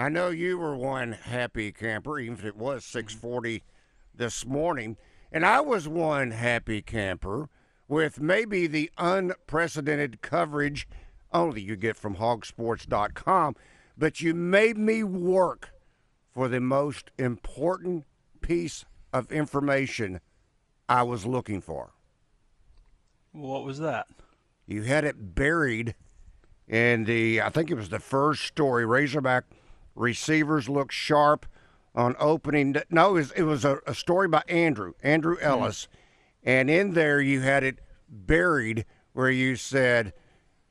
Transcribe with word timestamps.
I 0.00 0.08
know 0.08 0.30
you 0.30 0.56
were 0.56 0.74
one 0.74 1.12
happy 1.12 1.72
camper, 1.72 2.18
even 2.18 2.32
if 2.32 2.44
it 2.46 2.56
was 2.56 2.84
mm-hmm. 2.84 2.98
640 3.00 3.62
this 4.14 4.46
morning. 4.46 4.96
And 5.30 5.44
I 5.44 5.60
was 5.60 5.86
one 5.86 6.30
happy 6.30 6.80
camper 6.80 7.50
with 7.86 8.18
maybe 8.18 8.66
the 8.66 8.90
unprecedented 8.96 10.22
coverage 10.22 10.88
only 11.34 11.60
you 11.60 11.76
get 11.76 11.98
from 11.98 12.16
hawgsports.com. 12.16 13.56
But 13.98 14.22
you 14.22 14.32
made 14.32 14.78
me 14.78 15.04
work 15.04 15.74
for 16.32 16.48
the 16.48 16.60
most 16.60 17.10
important 17.18 18.06
piece 18.40 18.86
of 19.12 19.30
information 19.30 20.20
I 20.88 21.02
was 21.02 21.26
looking 21.26 21.60
for. 21.60 21.92
What 23.32 23.64
was 23.64 23.78
that? 23.80 24.06
You 24.66 24.84
had 24.84 25.04
it 25.04 25.34
buried 25.34 25.94
in 26.66 27.04
the, 27.04 27.42
I 27.42 27.50
think 27.50 27.70
it 27.70 27.74
was 27.74 27.90
the 27.90 28.00
first 28.00 28.44
story, 28.44 28.86
Razorback– 28.86 29.44
Receivers 29.94 30.68
look 30.68 30.92
sharp 30.92 31.46
on 31.94 32.16
opening. 32.18 32.76
No, 32.90 33.10
it 33.10 33.12
was, 33.12 33.30
it 33.32 33.42
was 33.42 33.64
a, 33.64 33.80
a, 33.86 33.94
story 33.94 34.28
by 34.28 34.42
Andrew, 34.48 34.92
Andrew 35.02 35.36
hmm. 35.36 35.44
Ellis. 35.44 35.88
And 36.42 36.70
in 36.70 36.94
there, 36.94 37.20
you 37.20 37.40
had 37.40 37.64
it 37.64 37.80
buried 38.08 38.86
where 39.12 39.30
you 39.30 39.56
said, 39.56 40.12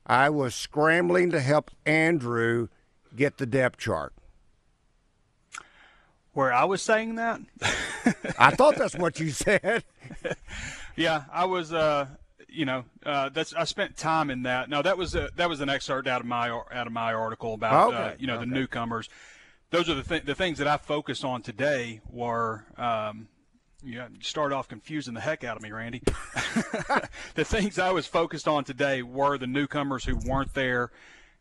I 0.06 0.30
was 0.30 0.56
scrambling 0.56 1.30
to 1.31 1.39
help 1.39 1.72
Andrew 1.86 2.70
get 3.16 3.38
the 3.38 3.45
depth 3.45 3.78
chart. 3.78 4.14
Where 6.33 6.54
I 6.54 6.64
was 6.64 6.81
saying 6.81 7.16
that? 7.16 7.42
I 8.39 8.52
thought 8.52 8.76
that's 8.76 8.95
what 8.95 9.20
you 9.20 9.30
said. 9.30 9.83
yeah, 10.95 11.23
I 11.31 11.45
was. 11.45 11.73
Uh, 11.73 12.08
you 12.52 12.66
know, 12.66 12.86
uh, 13.05 13.30
that's 13.30 13.53
I 13.53 13.64
spent 13.64 13.97
time 13.97 14.30
in 14.30 14.44
that. 14.44 14.69
Now 14.69 14.81
that 14.81 14.97
was 14.97 15.16
a, 15.16 15.30
that 15.36 15.50
was 15.50 15.61
an 15.61 15.69
excerpt 15.69 16.08
out 16.08 16.22
of 16.22 16.28
my 16.28 16.50
out 16.50 16.88
of 16.88 16.94
my 16.94 17.14
article 17.14 17.53
about 17.53 17.73
uh, 17.73 17.88
okay. 17.88 17.97
uh, 17.97 18.16
you 18.19 18.28
know 18.28 18.36
okay. 18.36 18.45
the 18.45 18.52
newcomers. 18.52 19.09
Those 19.72 19.89
are 19.89 19.95
the 19.95 20.03
th- 20.03 20.25
the 20.25 20.36
things 20.36 20.58
that 20.58 20.67
I 20.67 20.77
focused 20.77 21.23
on 21.23 21.42
today 21.42 22.02
were. 22.09 22.66
Um, 22.77 23.27
you 23.81 24.03
start 24.20 24.52
off 24.52 24.67
confusing 24.67 25.14
the 25.14 25.22
heck 25.22 25.45
out 25.45 25.55
of 25.55 25.64
me, 25.64 25.72
Randy. 25.72 26.02
the 27.36 27.45
things 27.45 27.80
I 27.80 27.92
was 27.92 28.08
focused 28.08 28.45
on 28.45 28.66
today 28.66 29.02
were 29.02 29.38
the 29.38 29.47
newcomers 29.47 30.03
who 30.03 30.17
weren't 30.17 30.53
there 30.53 30.92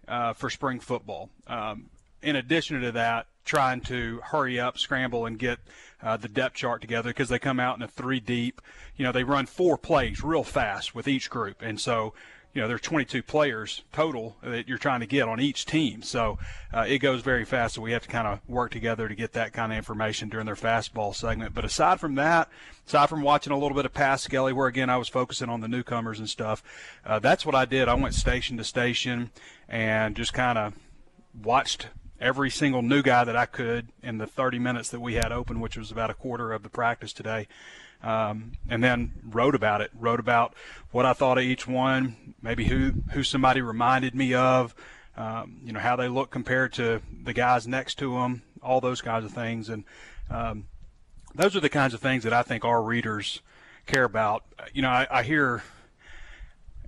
uh, 0.06 0.34
for 0.34 0.48
spring 0.48 0.78
football. 0.78 1.30
Um, 1.48 1.90
in 2.22 2.36
addition 2.36 2.80
to 2.80 2.92
that, 2.92 3.26
trying 3.48 3.80
to 3.80 4.20
hurry 4.22 4.60
up, 4.60 4.78
scramble, 4.78 5.26
and 5.26 5.38
get 5.38 5.58
uh, 6.02 6.16
the 6.16 6.28
depth 6.28 6.54
chart 6.54 6.80
together 6.80 7.10
because 7.10 7.28
they 7.28 7.38
come 7.38 7.58
out 7.58 7.76
in 7.76 7.82
a 7.82 7.88
three 7.88 8.20
deep. 8.20 8.60
You 8.96 9.04
know, 9.04 9.12
they 9.12 9.24
run 9.24 9.46
four 9.46 9.76
plays 9.76 10.22
real 10.22 10.44
fast 10.44 10.94
with 10.94 11.08
each 11.08 11.30
group, 11.30 11.62
and 11.62 11.80
so 11.80 12.14
you 12.54 12.62
know, 12.62 12.68
there's 12.68 12.80
22 12.80 13.22
players 13.22 13.84
total 13.92 14.36
that 14.42 14.66
you're 14.66 14.78
trying 14.78 15.00
to 15.00 15.06
get 15.06 15.28
on 15.28 15.38
each 15.38 15.66
team. 15.66 16.02
So 16.02 16.38
uh, 16.72 16.86
it 16.88 16.98
goes 16.98 17.20
very 17.20 17.44
fast. 17.44 17.74
So 17.74 17.82
we 17.82 17.92
have 17.92 18.02
to 18.02 18.08
kind 18.08 18.26
of 18.26 18.40
work 18.48 18.70
together 18.70 19.06
to 19.06 19.14
get 19.14 19.34
that 19.34 19.52
kind 19.52 19.70
of 19.70 19.76
information 19.76 20.28
during 20.28 20.46
their 20.46 20.56
fastball 20.56 21.14
segment. 21.14 21.54
But 21.54 21.64
aside 21.64 22.00
from 22.00 22.14
that, 22.16 22.48
aside 22.86 23.10
from 23.10 23.22
watching 23.22 23.52
a 23.52 23.58
little 23.58 23.76
bit 23.76 23.84
of 23.84 23.92
Pass 23.92 24.22
Skelly, 24.22 24.52
where 24.52 24.66
again 24.66 24.88
I 24.88 24.96
was 24.96 25.08
focusing 25.08 25.50
on 25.50 25.60
the 25.60 25.68
newcomers 25.68 26.18
and 26.18 26.28
stuff, 26.28 26.62
uh, 27.04 27.18
that's 27.18 27.44
what 27.44 27.54
I 27.54 27.64
did. 27.64 27.86
I 27.86 27.94
went 27.94 28.14
station 28.14 28.56
to 28.56 28.64
station 28.64 29.30
and 29.68 30.16
just 30.16 30.32
kind 30.32 30.58
of 30.58 30.74
watched 31.40 31.88
every 32.20 32.50
single 32.50 32.82
new 32.82 33.02
guy 33.02 33.24
that 33.24 33.36
I 33.36 33.46
could 33.46 33.88
in 34.02 34.18
the 34.18 34.26
30 34.26 34.58
minutes 34.58 34.90
that 34.90 35.00
we 35.00 35.14
had 35.14 35.32
open, 35.32 35.60
which 35.60 35.76
was 35.76 35.90
about 35.90 36.10
a 36.10 36.14
quarter 36.14 36.52
of 36.52 36.62
the 36.62 36.68
practice 36.68 37.12
today. 37.12 37.48
Um, 38.02 38.52
and 38.68 38.82
then 38.82 39.12
wrote 39.24 39.56
about 39.56 39.80
it, 39.80 39.90
wrote 39.92 40.20
about 40.20 40.54
what 40.92 41.04
I 41.04 41.12
thought 41.12 41.36
of 41.36 41.42
each 41.42 41.66
one, 41.66 42.34
maybe 42.40 42.66
who, 42.66 42.92
who 43.10 43.24
somebody 43.24 43.60
reminded 43.60 44.14
me 44.14 44.34
of, 44.34 44.72
um, 45.16 45.60
you 45.64 45.72
know, 45.72 45.80
how 45.80 45.96
they 45.96 46.06
look 46.06 46.30
compared 46.30 46.72
to 46.74 47.02
the 47.24 47.32
guys 47.32 47.66
next 47.66 47.98
to 47.98 48.14
them, 48.14 48.42
all 48.62 48.80
those 48.80 49.00
kinds 49.00 49.24
of 49.24 49.32
things. 49.32 49.68
And 49.68 49.82
um, 50.30 50.66
those 51.34 51.56
are 51.56 51.60
the 51.60 51.68
kinds 51.68 51.92
of 51.92 52.00
things 52.00 52.22
that 52.22 52.32
I 52.32 52.42
think 52.42 52.64
our 52.64 52.80
readers 52.80 53.40
care 53.86 54.04
about. 54.04 54.44
You 54.72 54.82
know, 54.82 54.90
I, 54.90 55.08
I 55.10 55.22
hear 55.24 55.64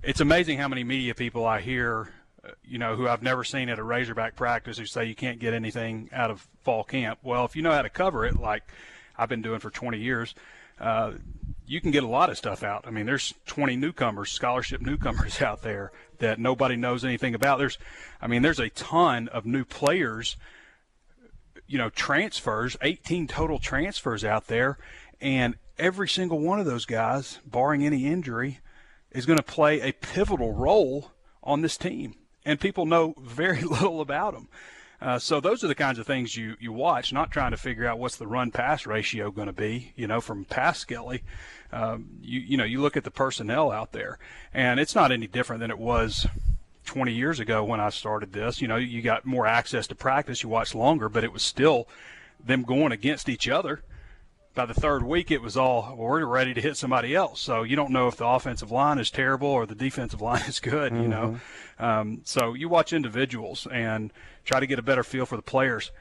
it's 0.03 0.21
amazing 0.21 0.57
how 0.57 0.67
many 0.67 0.83
media 0.83 1.13
people 1.13 1.45
I 1.45 1.59
hear 1.59 2.09
you 2.63 2.77
know, 2.77 2.95
who 2.95 3.07
I've 3.07 3.21
never 3.21 3.43
seen 3.43 3.69
at 3.69 3.79
a 3.79 3.83
Razorback 3.83 4.35
practice 4.35 4.77
who 4.77 4.85
say 4.85 5.05
you 5.05 5.15
can't 5.15 5.39
get 5.39 5.53
anything 5.53 6.09
out 6.11 6.31
of 6.31 6.47
fall 6.61 6.83
camp. 6.83 7.19
Well, 7.23 7.45
if 7.45 7.55
you 7.55 7.61
know 7.61 7.71
how 7.71 7.81
to 7.81 7.89
cover 7.89 8.25
it, 8.25 8.39
like 8.39 8.63
I've 9.17 9.29
been 9.29 9.41
doing 9.41 9.59
for 9.59 9.69
20 9.69 9.99
years, 9.99 10.33
uh, 10.79 11.13
you 11.67 11.79
can 11.79 11.91
get 11.91 12.03
a 12.03 12.07
lot 12.07 12.29
of 12.29 12.37
stuff 12.37 12.63
out. 12.63 12.85
I 12.87 12.91
mean, 12.91 13.05
there's 13.05 13.33
20 13.45 13.75
newcomers, 13.75 14.31
scholarship 14.31 14.81
newcomers 14.81 15.41
out 15.41 15.61
there 15.61 15.91
that 16.17 16.39
nobody 16.39 16.75
knows 16.75 17.05
anything 17.05 17.35
about. 17.35 17.59
There's, 17.59 17.77
I 18.21 18.27
mean, 18.27 18.41
there's 18.41 18.59
a 18.59 18.69
ton 18.69 19.27
of 19.29 19.45
new 19.45 19.63
players, 19.63 20.35
you 21.67 21.77
know, 21.77 21.89
transfers, 21.89 22.75
18 22.81 23.27
total 23.27 23.59
transfers 23.59 24.25
out 24.25 24.47
there, 24.47 24.77
and 25.19 25.55
every 25.77 26.07
single 26.07 26.39
one 26.39 26.59
of 26.59 26.65
those 26.65 26.85
guys, 26.85 27.39
barring 27.45 27.85
any 27.85 28.07
injury, 28.07 28.59
is 29.11 29.25
going 29.25 29.37
to 29.37 29.43
play 29.43 29.81
a 29.81 29.91
pivotal 29.91 30.53
role 30.53 31.11
on 31.43 31.61
this 31.61 31.77
team 31.77 32.15
and 32.45 32.59
people 32.59 32.85
know 32.85 33.13
very 33.19 33.61
little 33.61 34.01
about 34.01 34.33
them. 34.33 34.47
Uh, 35.01 35.17
so 35.17 35.39
those 35.39 35.63
are 35.63 35.67
the 35.67 35.75
kinds 35.75 35.97
of 35.97 36.05
things 36.05 36.37
you, 36.37 36.55
you 36.59 36.71
watch, 36.71 37.11
not 37.11 37.31
trying 37.31 37.51
to 37.51 37.57
figure 37.57 37.87
out 37.87 37.97
what's 37.97 38.17
the 38.17 38.27
run 38.27 38.51
pass 38.51 38.85
ratio 38.85 39.31
going 39.31 39.47
to 39.47 39.53
be, 39.53 39.93
you 39.95 40.05
know, 40.05 40.21
from 40.21 40.45
pass 40.45 40.79
Skelly. 40.79 41.23
Um, 41.71 42.19
you, 42.21 42.39
you 42.39 42.57
know, 42.57 42.65
you 42.65 42.81
look 42.81 42.95
at 42.95 43.03
the 43.03 43.09
personnel 43.09 43.71
out 43.71 43.93
there, 43.93 44.19
and 44.53 44.79
it's 44.79 44.93
not 44.93 45.11
any 45.11 45.25
different 45.25 45.59
than 45.59 45.71
it 45.71 45.79
was 45.79 46.27
20 46.85 47.13
years 47.13 47.39
ago 47.39 47.63
when 47.63 47.79
I 47.79 47.89
started 47.89 48.31
this. 48.31 48.61
You 48.61 48.67
know, 48.67 48.75
you 48.75 49.01
got 49.01 49.25
more 49.25 49.47
access 49.47 49.87
to 49.87 49.95
practice, 49.95 50.43
you 50.43 50.49
watch 50.49 50.75
longer, 50.75 51.09
but 51.09 51.23
it 51.23 51.33
was 51.33 51.41
still 51.41 51.87
them 52.43 52.61
going 52.61 52.91
against 52.91 53.27
each 53.27 53.47
other 53.47 53.81
by 54.53 54.65
the 54.65 54.73
third 54.73 55.03
week, 55.03 55.31
it 55.31 55.41
was 55.41 55.55
all 55.55 55.95
well, 55.97 56.09
we're 56.09 56.25
ready 56.25 56.53
to 56.53 56.61
hit 56.61 56.77
somebody 56.77 57.15
else. 57.15 57.39
So 57.39 57.63
you 57.63 57.75
don't 57.75 57.91
know 57.91 58.07
if 58.07 58.17
the 58.17 58.25
offensive 58.25 58.71
line 58.71 58.99
is 58.99 59.09
terrible 59.09 59.47
or 59.47 59.65
the 59.65 59.75
defensive 59.75 60.21
line 60.29 60.43
is 60.47 60.59
good. 60.59 60.91
Mm-hmm. 60.91 61.01
You 61.01 61.07
know, 61.07 61.39
mm-hmm. 61.79 61.83
um, 61.83 62.21
so 62.23 62.53
you 62.53 62.69
watch 62.69 62.93
individuals 62.93 63.67
and 63.71 64.11
try 64.43 64.59
to 64.59 64.67
get 64.67 64.79
a 64.79 64.83
better 64.83 65.03
feel 65.03 65.25
for 65.25 65.35
the 65.35 65.41
players. 65.41 65.91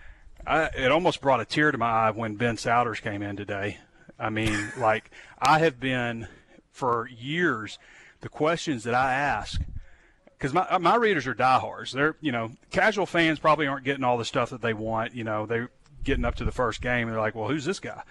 I, 0.47 0.65
it 0.77 0.91
almost 0.91 1.21
brought 1.21 1.41
a 1.41 1.45
tear 1.45 1.71
to 1.71 1.79
my 1.79 1.91
eye 1.91 2.11
when 2.11 2.37
Ben 2.37 2.57
Sowders 2.57 3.01
came 3.01 3.23
in 3.23 3.37
today. 3.37 3.79
I 4.19 4.31
mean, 4.31 4.73
like 4.79 5.11
I 5.39 5.61
have 5.61 5.79
been 5.79 6.29
for 6.73 7.09
years. 7.09 7.79
The 8.21 8.29
questions 8.29 8.85
that 8.85 8.95
I 8.95 9.15
ask 9.15 9.63
because 10.37 10.53
my 10.53 10.79
my 10.79 10.97
readers 10.97 11.27
are 11.27 11.35
diehards. 11.35 11.93
They're 11.93 12.17
you 12.21 12.33
know 12.33 12.53
casual 12.71 13.07
fans 13.07 13.39
probably 13.39 13.67
aren't 13.67 13.85
getting 13.85 14.05
all 14.05 14.19
the 14.19 14.25
stuff 14.25 14.51
that 14.51 14.61
they 14.61 14.75
want. 14.75 15.15
You 15.15 15.25
know 15.25 15.47
they're 15.47 15.71
getting 16.03 16.25
up 16.25 16.35
to 16.37 16.45
the 16.45 16.53
first 16.53 16.81
game 16.81 17.07
and 17.07 17.13
they're 17.13 17.21
like, 17.21 17.35
well, 17.35 17.49
who's 17.49 17.65
this 17.65 17.81
guy? 17.81 18.03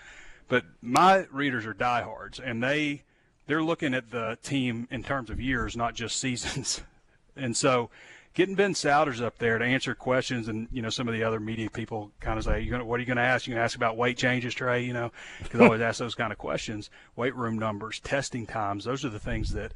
But 0.50 0.66
my 0.82 1.28
readers 1.32 1.66
are 1.66 1.74
diehards, 1.74 2.40
and 2.40 2.62
they 2.62 3.04
they're 3.46 3.64
looking 3.64 3.94
at 3.94 4.12
the 4.12 4.38
team 4.44 4.88
in 4.92 5.04
terms 5.04 5.30
of 5.30 5.40
years, 5.40 5.78
not 5.78 5.96
just 5.96 6.18
seasons. 6.18 6.82
and 7.36 7.56
so, 7.56 7.90
getting 8.34 8.56
Ben 8.56 8.74
Sowders 8.74 9.22
up 9.22 9.38
there 9.38 9.58
to 9.58 9.64
answer 9.64 9.96
questions, 9.96 10.48
and 10.48 10.68
you 10.72 10.82
know, 10.82 10.90
some 10.90 11.08
of 11.08 11.14
the 11.14 11.24
other 11.24 11.40
media 11.40 11.70
people 11.70 12.12
kind 12.20 12.40
of 12.40 12.46
say, 12.46 12.62
"You 12.62 12.78
what 12.84 12.96
are 12.96 13.00
you 13.00 13.06
going 13.06 13.18
to 13.18 13.24
ask? 13.24 13.46
You 13.46 13.54
going 13.54 13.62
to 13.62 13.64
ask 13.64 13.78
about 13.78 13.96
weight 13.96 14.18
changes, 14.18 14.56
Trey? 14.56 14.84
You 14.84 14.94
know, 14.94 15.12
because 15.42 15.62
I 15.62 15.66
always 15.66 15.82
ask 15.82 16.00
those 16.00 16.16
kind 16.16 16.32
of 16.32 16.40
questions. 16.40 16.90
Weight 17.16 17.36
room 17.36 17.58
numbers, 17.58 18.00
testing 18.00 18.48
times. 18.48 18.84
Those 18.84 19.06
are 19.06 19.10
the 19.10 19.20
things 19.20 19.52
that." 19.54 19.74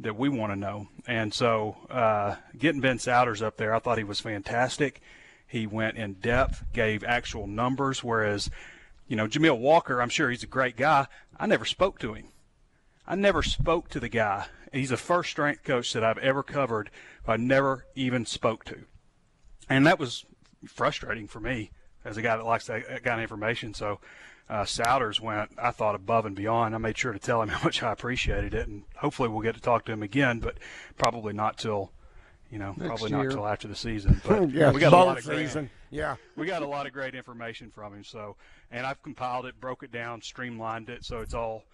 That 0.00 0.14
we 0.14 0.28
want 0.28 0.52
to 0.52 0.56
know, 0.56 0.86
and 1.08 1.34
so 1.34 1.76
uh, 1.90 2.36
getting 2.56 2.80
Ben 2.80 2.98
Sowders 2.98 3.42
up 3.42 3.56
there, 3.56 3.74
I 3.74 3.80
thought 3.80 3.98
he 3.98 4.04
was 4.04 4.20
fantastic. 4.20 5.00
He 5.44 5.66
went 5.66 5.96
in 5.96 6.12
depth, 6.12 6.62
gave 6.72 7.02
actual 7.02 7.48
numbers, 7.48 8.04
whereas 8.04 8.48
you 9.08 9.16
know, 9.16 9.26
Jamil 9.26 9.58
Walker, 9.58 10.00
I'm 10.00 10.08
sure 10.08 10.30
he's 10.30 10.42
a 10.44 10.46
great 10.46 10.76
guy. 10.76 11.06
I 11.38 11.46
never 11.46 11.64
spoke 11.64 11.98
to 12.00 12.14
him. 12.14 12.28
I 13.06 13.14
never 13.16 13.42
spoke 13.42 13.88
to 13.90 14.00
the 14.00 14.08
guy. 14.08 14.46
He's 14.72 14.90
the 14.90 14.96
first 14.98 15.30
strength 15.30 15.64
coach 15.64 15.92
that 15.94 16.04
I've 16.04 16.18
ever 16.18 16.42
covered 16.42 16.90
I 17.28 17.36
never 17.36 17.84
even 17.94 18.24
spoke 18.24 18.64
to. 18.64 18.84
And 19.68 19.86
that 19.86 19.98
was 19.98 20.24
frustrating 20.66 21.28
for 21.28 21.40
me 21.40 21.70
as 22.04 22.16
a 22.16 22.22
guy 22.22 22.36
that 22.36 22.46
likes 22.46 22.66
that 22.66 22.86
kind 23.04 23.16
of 23.16 23.20
information. 23.20 23.74
So 23.74 24.00
uh, 24.48 24.64
Sowders 24.64 25.20
went, 25.20 25.50
I 25.62 25.70
thought, 25.70 25.94
above 25.94 26.24
and 26.24 26.34
beyond. 26.34 26.74
I 26.74 26.78
made 26.78 26.96
sure 26.96 27.12
to 27.12 27.18
tell 27.18 27.42
him 27.42 27.48
how 27.50 27.62
much 27.62 27.82
I 27.82 27.92
appreciated 27.92 28.54
it, 28.54 28.66
and 28.66 28.84
hopefully 28.96 29.28
we'll 29.28 29.42
get 29.42 29.54
to 29.56 29.60
talk 29.60 29.84
to 29.84 29.92
him 29.92 30.02
again, 30.02 30.40
but 30.40 30.56
probably 30.96 31.34
not 31.34 31.58
till, 31.58 31.92
you 32.50 32.58
know, 32.58 32.74
Next 32.76 32.86
probably 32.86 33.10
year. 33.10 33.24
not 33.24 33.32
till 33.32 33.46
after 33.46 33.68
the 33.68 33.76
season. 33.76 34.20
But 34.26 34.50
yeah, 34.52 34.72
we 34.72 34.80
got 34.80 34.94
a 34.94 34.96
lot 34.96 35.18
of 35.18 35.24
season. 35.24 35.68
Yeah, 35.90 36.16
we 36.36 36.46
got 36.46 36.62
a 36.62 36.66
lot 36.66 36.86
of 36.86 36.92
great 36.92 37.14
information 37.14 37.70
from 37.70 37.94
him. 37.94 38.04
So, 38.04 38.36
and 38.70 38.86
I've 38.86 39.02
compiled 39.02 39.46
it, 39.46 39.60
broke 39.60 39.82
it 39.82 39.92
down, 39.92 40.22
streamlined 40.22 40.88
it, 40.88 41.04
so 41.04 41.18
it's 41.18 41.34
all, 41.34 41.64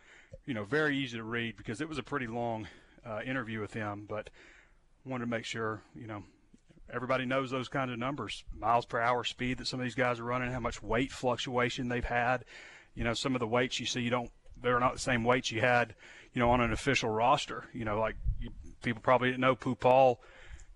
you 0.47 0.55
know, 0.55 0.65
very 0.65 0.97
easy 0.97 1.17
to 1.17 1.25
read 1.25 1.57
because 1.57 1.81
it 1.81 1.89
was 1.89 1.99
a 1.99 2.03
pretty 2.03 2.27
long 2.27 2.69
uh, 3.07 3.21
interview 3.25 3.61
with 3.61 3.75
him, 3.75 4.07
but 4.09 4.31
wanted 5.05 5.25
to 5.25 5.31
make 5.31 5.45
sure, 5.45 5.83
you 5.95 6.07
know, 6.07 6.23
everybody 6.93 7.25
knows 7.25 7.51
those 7.51 7.69
kind 7.69 7.91
of 7.91 7.99
numbers, 7.99 8.45
miles 8.59 8.87
per 8.87 9.01
hour 9.01 9.25
speed 9.25 9.59
that 9.59 9.67
some 9.67 9.81
of 9.81 9.85
these 9.85 9.95
guys 9.95 10.21
are 10.21 10.25
running, 10.25 10.51
how 10.51 10.61
much 10.61 10.83
weight 10.83 11.13
fluctuation 11.13 11.89
they've 11.89 12.05
had. 12.05 12.45
You 12.95 13.05
know, 13.05 13.15
some 13.15 13.35
of 13.35 13.41
the 13.41 13.47
weights 13.47 13.81
you 13.81 13.87
see, 13.87 14.01
you 14.01 14.11
don't, 14.11 14.31
they're 14.61 14.81
not 14.81 14.95
the 14.95 15.01
same 15.01 15.25
weights 15.25 15.51
you 15.51 15.61
had, 15.61 15.95
you 16.33 16.41
know, 16.41 16.51
on 16.51 16.61
an 16.61 16.73
official 16.73 17.11
roster. 17.11 17.65
You 17.73 17.85
know, 17.85 17.99
like 17.99 18.17
you, 18.41 18.51
people 18.83 19.03
probably 19.03 19.29
didn't 19.29 19.41
know 19.41 19.57
Pooh 19.57 19.77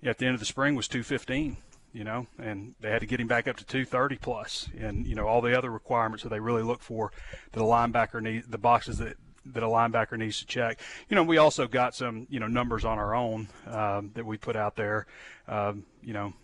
at 0.03 0.19
the 0.19 0.27
end 0.27 0.35
of 0.35 0.41
the 0.41 0.47
spring 0.47 0.75
was 0.75 0.89
215 0.89 1.57
you 1.93 2.05
know, 2.05 2.27
and 2.39 2.75
they 2.81 2.91
had 2.91 3.01
to 3.01 3.07
get 3.07 3.21
him 3.21 3.27
back 3.27 3.49
up 3.49 3.57
to 3.57 3.65
230 3.65 4.17
plus, 4.17 4.69
and 4.79 5.07
you 5.07 5.15
know 5.15 5.27
all 5.27 5.41
the 5.41 5.57
other 5.57 5.71
requirements 5.71 6.23
that 6.23 6.29
they 6.29 6.41
really 6.41 6.63
look 6.63 6.83
for 6.83 7.13
that 7.53 7.61
a 7.61 7.65
linebacker 7.65 8.23
needs, 8.23 8.47
the 8.47 8.59
boxes 8.59 8.99
that 8.99 9.17
that 9.47 9.63
a 9.63 9.67
linebacker 9.67 10.19
needs 10.19 10.39
to 10.41 10.47
check. 10.47 10.79
You 11.09 11.17
know, 11.17 11.23
we 11.23 11.39
also 11.39 11.67
got 11.67 11.95
some 11.95 12.27
you 12.31 12.41
know 12.41 12.47
numbers 12.47 12.85
on 12.85 12.99
our 12.99 13.15
own 13.15 13.49
um, 13.67 14.11
that 14.15 14.27
we 14.27 14.37
put 14.37 14.57
out 14.57 14.77
there. 14.77 15.07
Um, 15.47 15.85
you 16.03 16.13
know, 16.13 16.35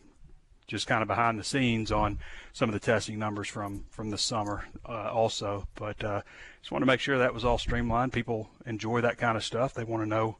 just 0.66 0.86
kind 0.86 1.02
of 1.02 1.08
behind 1.08 1.38
the 1.38 1.44
scenes 1.44 1.92
on 1.92 2.18
some 2.52 2.68
of 2.68 2.72
the 2.72 2.80
testing 2.80 3.18
numbers 3.18 3.48
from 3.48 3.84
from 3.90 4.10
the 4.10 4.18
summer 4.18 4.64
uh, 4.88 5.10
also. 5.10 5.66
But 5.74 6.02
uh, 6.02 6.22
just 6.60 6.72
want 6.72 6.82
to 6.82 6.86
make 6.86 7.00
sure 7.00 7.18
that 7.18 7.34
was 7.34 7.44
all 7.44 7.58
streamlined. 7.58 8.12
People 8.12 8.48
enjoy 8.66 9.00
that 9.02 9.18
kind 9.18 9.36
of 9.36 9.44
stuff. 9.44 9.74
They 9.74 9.84
want 9.84 10.02
to 10.02 10.08
know, 10.08 10.36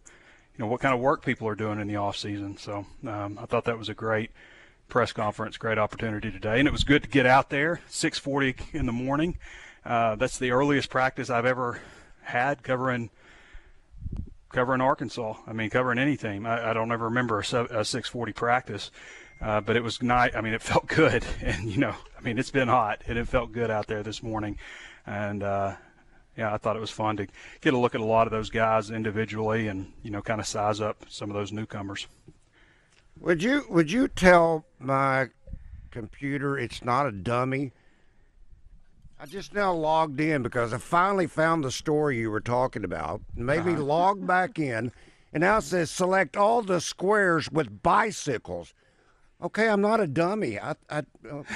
you 0.56 0.64
know, 0.64 0.66
what 0.66 0.80
kind 0.80 0.94
of 0.94 1.00
work 1.00 1.24
people 1.24 1.46
are 1.48 1.54
doing 1.54 1.80
in 1.80 1.88
the 1.88 1.96
off 1.96 2.16
season. 2.16 2.56
So 2.56 2.86
um, 3.06 3.38
I 3.40 3.46
thought 3.46 3.64
that 3.64 3.78
was 3.78 3.88
a 3.88 3.94
great 3.94 4.30
press 4.88 5.12
conference. 5.12 5.56
Great 5.56 5.78
opportunity 5.78 6.30
today, 6.30 6.58
and 6.58 6.68
it 6.68 6.72
was 6.72 6.84
good 6.84 7.02
to 7.02 7.08
get 7.08 7.26
out 7.26 7.50
there. 7.50 7.80
6:40 7.88 8.74
in 8.74 8.86
the 8.86 8.92
morning. 8.92 9.36
Uh, 9.84 10.16
that's 10.16 10.38
the 10.38 10.50
earliest 10.50 10.90
practice 10.90 11.30
I've 11.30 11.46
ever 11.46 11.80
had 12.22 12.62
covering 12.62 13.10
covering 14.52 14.80
Arkansas. 14.80 15.34
I 15.46 15.52
mean, 15.52 15.70
covering 15.70 15.98
anything. 15.98 16.46
I, 16.46 16.70
I 16.70 16.72
don't 16.72 16.92
ever 16.92 17.06
remember 17.06 17.38
a, 17.38 17.40
a 17.40 17.84
6:40 17.84 18.34
practice, 18.34 18.90
uh, 19.40 19.60
but 19.60 19.76
it 19.76 19.82
was 19.82 20.02
night. 20.02 20.36
I 20.36 20.40
mean, 20.40 20.54
it 20.54 20.62
felt 20.62 20.86
good, 20.86 21.24
and 21.42 21.70
you 21.70 21.78
know, 21.78 21.94
I 22.18 22.20
mean, 22.22 22.38
it's 22.38 22.50
been 22.50 22.68
hot, 22.68 23.02
and 23.06 23.18
it 23.18 23.28
felt 23.28 23.52
good 23.52 23.70
out 23.70 23.86
there 23.86 24.02
this 24.02 24.22
morning, 24.22 24.58
and. 25.06 25.42
Uh, 25.42 25.76
yeah, 26.36 26.52
I 26.52 26.56
thought 26.56 26.74
it 26.74 26.80
was 26.80 26.90
fun 26.90 27.16
to 27.18 27.28
get 27.60 27.74
a 27.74 27.78
look 27.78 27.94
at 27.94 28.00
a 28.00 28.04
lot 28.04 28.26
of 28.26 28.32
those 28.32 28.50
guys 28.50 28.90
individually, 28.90 29.68
and 29.68 29.92
you 30.02 30.10
know, 30.10 30.20
kind 30.20 30.40
of 30.40 30.46
size 30.48 30.80
up 30.80 31.04
some 31.08 31.30
of 31.30 31.34
those 31.36 31.52
newcomers. 31.52 32.08
Would 33.24 33.42
you 33.42 33.64
would 33.70 33.90
you 33.90 34.06
tell 34.06 34.66
my 34.78 35.30
computer 35.90 36.58
it's 36.58 36.84
not 36.84 37.06
a 37.06 37.10
dummy? 37.10 37.72
I 39.18 39.24
just 39.24 39.54
now 39.54 39.72
logged 39.72 40.20
in 40.20 40.42
because 40.42 40.74
I 40.74 40.78
finally 40.78 41.26
found 41.26 41.64
the 41.64 41.70
story 41.70 42.18
you 42.18 42.30
were 42.30 42.42
talking 42.42 42.84
about. 42.84 43.22
Made 43.34 43.60
uh-huh. 43.60 43.70
me 43.70 43.76
log 43.76 44.26
back 44.26 44.58
in, 44.58 44.92
and 45.32 45.40
now 45.40 45.56
it 45.56 45.62
says 45.62 45.90
select 45.90 46.36
all 46.36 46.60
the 46.60 46.82
squares 46.82 47.50
with 47.50 47.82
bicycles. 47.82 48.74
Okay, 49.42 49.70
I'm 49.70 49.80
not 49.80 50.00
a 50.00 50.06
dummy. 50.06 50.60
I, 50.60 50.74
I 50.90 51.04
oh, 51.32 51.46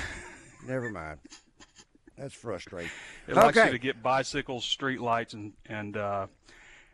never 0.66 0.90
mind. 0.90 1.18
That's 2.16 2.32
frustrating. 2.32 2.90
It 3.26 3.32
okay. 3.32 3.42
likes 3.42 3.56
you 3.58 3.72
to 3.72 3.78
get 3.78 4.02
bicycles, 4.02 4.64
street 4.64 5.02
lights, 5.02 5.34
and 5.34 5.52
and 5.66 5.98
uh, 5.98 6.28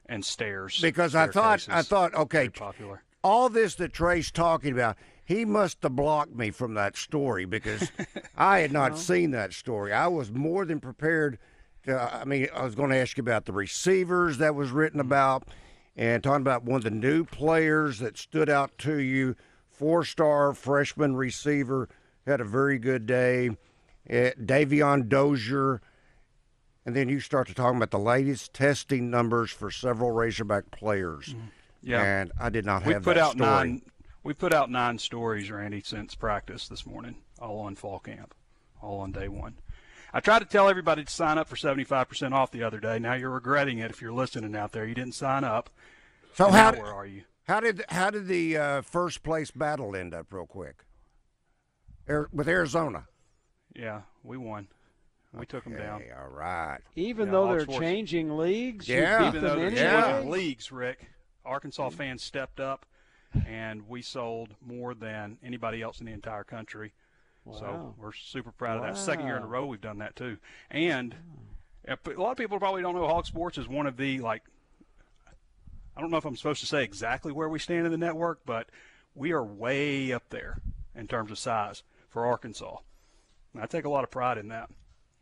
and 0.06 0.24
stairs. 0.24 0.80
Because 0.80 1.14
I 1.14 1.28
thought 1.28 1.64
I 1.70 1.82
thought 1.82 2.12
okay, 2.14 2.48
popular 2.48 3.04
all 3.24 3.48
this 3.48 3.74
that 3.76 3.92
Trey's 3.92 4.30
talking 4.30 4.72
about, 4.72 4.96
he 5.24 5.46
must 5.46 5.82
have 5.82 5.96
blocked 5.96 6.36
me 6.36 6.50
from 6.50 6.74
that 6.74 6.96
story 6.96 7.46
because 7.46 7.90
I 8.36 8.60
had 8.60 8.70
not 8.70 8.98
seen 8.98 9.30
that 9.30 9.54
story. 9.54 9.92
I 9.92 10.06
was 10.06 10.30
more 10.30 10.66
than 10.66 10.78
prepared. 10.78 11.38
To, 11.86 11.98
I 11.98 12.24
mean, 12.24 12.48
I 12.54 12.62
was 12.62 12.74
going 12.74 12.90
to 12.90 12.96
ask 12.96 13.16
you 13.16 13.22
about 13.22 13.46
the 13.46 13.52
receivers 13.52 14.38
that 14.38 14.54
was 14.54 14.70
written 14.70 15.00
mm-hmm. 15.00 15.08
about 15.08 15.48
and 15.96 16.22
talking 16.22 16.42
about 16.42 16.64
one 16.64 16.76
of 16.76 16.84
the 16.84 16.90
new 16.90 17.24
players 17.24 17.98
that 18.00 18.18
stood 18.18 18.50
out 18.50 18.76
to 18.78 18.98
you. 18.98 19.34
Four 19.70 20.04
star 20.04 20.52
freshman 20.52 21.16
receiver 21.16 21.88
had 22.26 22.40
a 22.40 22.44
very 22.44 22.78
good 22.78 23.06
day. 23.06 23.48
Uh, 24.08 24.36
Davion 24.38 25.08
Dozier. 25.08 25.80
And 26.86 26.94
then 26.94 27.08
you 27.08 27.18
start 27.18 27.48
to 27.48 27.54
talk 27.54 27.74
about 27.74 27.90
the 27.90 27.98
latest 27.98 28.52
testing 28.52 29.10
numbers 29.10 29.50
for 29.50 29.70
several 29.70 30.10
Razorback 30.10 30.70
players. 30.70 31.28
Mm-hmm. 31.28 31.46
Yeah, 31.84 32.02
and 32.02 32.32
I 32.40 32.48
did 32.50 32.64
not 32.64 32.84
we 32.84 32.92
have 32.94 33.02
put 33.02 33.14
that 33.14 33.22
out 33.22 33.32
story. 33.32 33.48
Nine, 33.48 33.82
we 34.22 34.32
put 34.34 34.52
out 34.52 34.70
nine 34.70 34.98
stories, 34.98 35.50
Randy, 35.50 35.82
since 35.84 36.14
practice 36.14 36.69
this 36.69 36.86
morning, 36.86 37.16
all 37.38 37.60
on 37.60 37.75
fall 37.75 37.98
camp, 37.98 38.34
all 38.82 39.00
on 39.00 39.12
day 39.12 39.28
one. 39.28 39.56
I 40.12 40.20
tried 40.20 40.38
to 40.40 40.44
tell 40.44 40.69
everybody 40.69 41.04
to 41.04 41.10
sign 41.10 41.38
up 41.38 41.48
for 41.48 41.56
75% 41.56 42.32
off 42.32 42.52
the 42.52 42.62
other 42.62 42.78
day. 42.78 43.00
Now 43.00 43.14
you're 43.14 43.31
regretting 43.31 43.78
it 43.78 43.90
if 43.90 44.00
you're 44.00 44.12
listening 44.12 44.54
out 44.54 44.70
there. 44.70 44.86
You 44.86 44.94
didn't 44.94 45.14
sign 45.14 45.42
up. 45.42 45.70
So 46.34 46.50
how 46.50 46.72
where 46.72 46.86
are 46.86 47.06
you? 47.06 47.22
How 47.46 47.60
did 47.60 47.84
how 47.88 48.10
did 48.10 48.26
the 48.28 48.56
uh, 48.56 48.82
first 48.82 49.22
place 49.22 49.50
battle 49.50 49.94
end 49.94 50.14
up, 50.14 50.32
real 50.32 50.46
quick? 50.46 50.84
with 52.32 52.48
Arizona. 52.48 53.06
Yeah, 53.75 54.02
we 54.22 54.36
won. 54.36 54.69
We 55.32 55.40
okay, 55.40 55.46
took 55.46 55.64
them 55.64 55.76
down. 55.76 56.02
All 56.16 56.28
right. 56.28 56.78
Even 56.94 57.26
yeah, 57.26 57.32
though 57.32 57.48
they're 57.48 57.66
changing 57.66 58.36
leagues, 58.36 58.88
yeah, 58.88 59.28
even 59.28 59.42
though 59.42 59.56
they're 59.56 59.70
changing 59.70 60.31
leagues, 60.31 60.70
Rick. 60.70 61.08
Arkansas 61.44 61.91
mm. 61.91 61.94
fans 61.94 62.23
stepped 62.23 62.61
up, 62.61 62.87
and 63.46 63.88
we 63.88 64.02
sold 64.02 64.55
more 64.64 64.94
than 64.94 65.38
anybody 65.43 65.82
else 65.82 66.00
in 66.00 66.06
the 66.06 66.12
entire 66.12 66.44
country. 66.44 66.93
Wow. 67.44 67.55
So 67.58 67.94
we're 67.99 68.12
super 68.12 68.52
proud 68.52 68.81
wow. 68.81 68.88
of 68.88 68.94
that. 68.94 69.00
Second 69.00 69.26
year 69.26 69.37
in 69.37 69.43
a 69.43 69.46
row 69.46 69.67
we've 69.67 69.81
done 69.81 69.99
that 69.99 70.17
too. 70.17 70.38
And 70.70 71.14
a 71.87 71.99
lot 72.17 72.32
of 72.32 72.38
people 72.38 72.58
probably 72.58 72.82
don't 72.82 72.94
know 72.94 73.06
Hawg 73.06 73.26
Sports 73.26 73.58
is 73.58 73.69
one 73.69 73.87
of 73.87 73.96
the 73.96 74.19
like. 74.20 74.43
I 75.96 76.00
don't 76.00 76.11
know 76.11 76.17
if 76.17 76.25
I'm 76.25 76.37
supposed 76.37 76.61
to 76.61 76.67
say 76.67 76.82
exactly 76.82 77.31
where 77.31 77.49
we 77.49 77.58
stand 77.58 77.87
in 77.87 77.93
the 77.93 77.99
network, 77.99 78.41
but 78.44 78.69
we 79.14 79.32
are 79.32 79.44
way 79.44 80.12
up 80.12 80.25
there 80.31 80.58
in 80.94 81.06
terms 81.06 81.31
of 81.31 81.38
size 81.38 81.85
for 82.08 82.26
Arkansas. 82.26 82.79
And 83.52 83.62
I 83.62 83.67
take 83.67 83.85
a 83.85 83.88
lot 83.88 84.02
of 84.02 84.11
pride 84.11 84.38
in 84.38 84.49
that. 84.49 84.70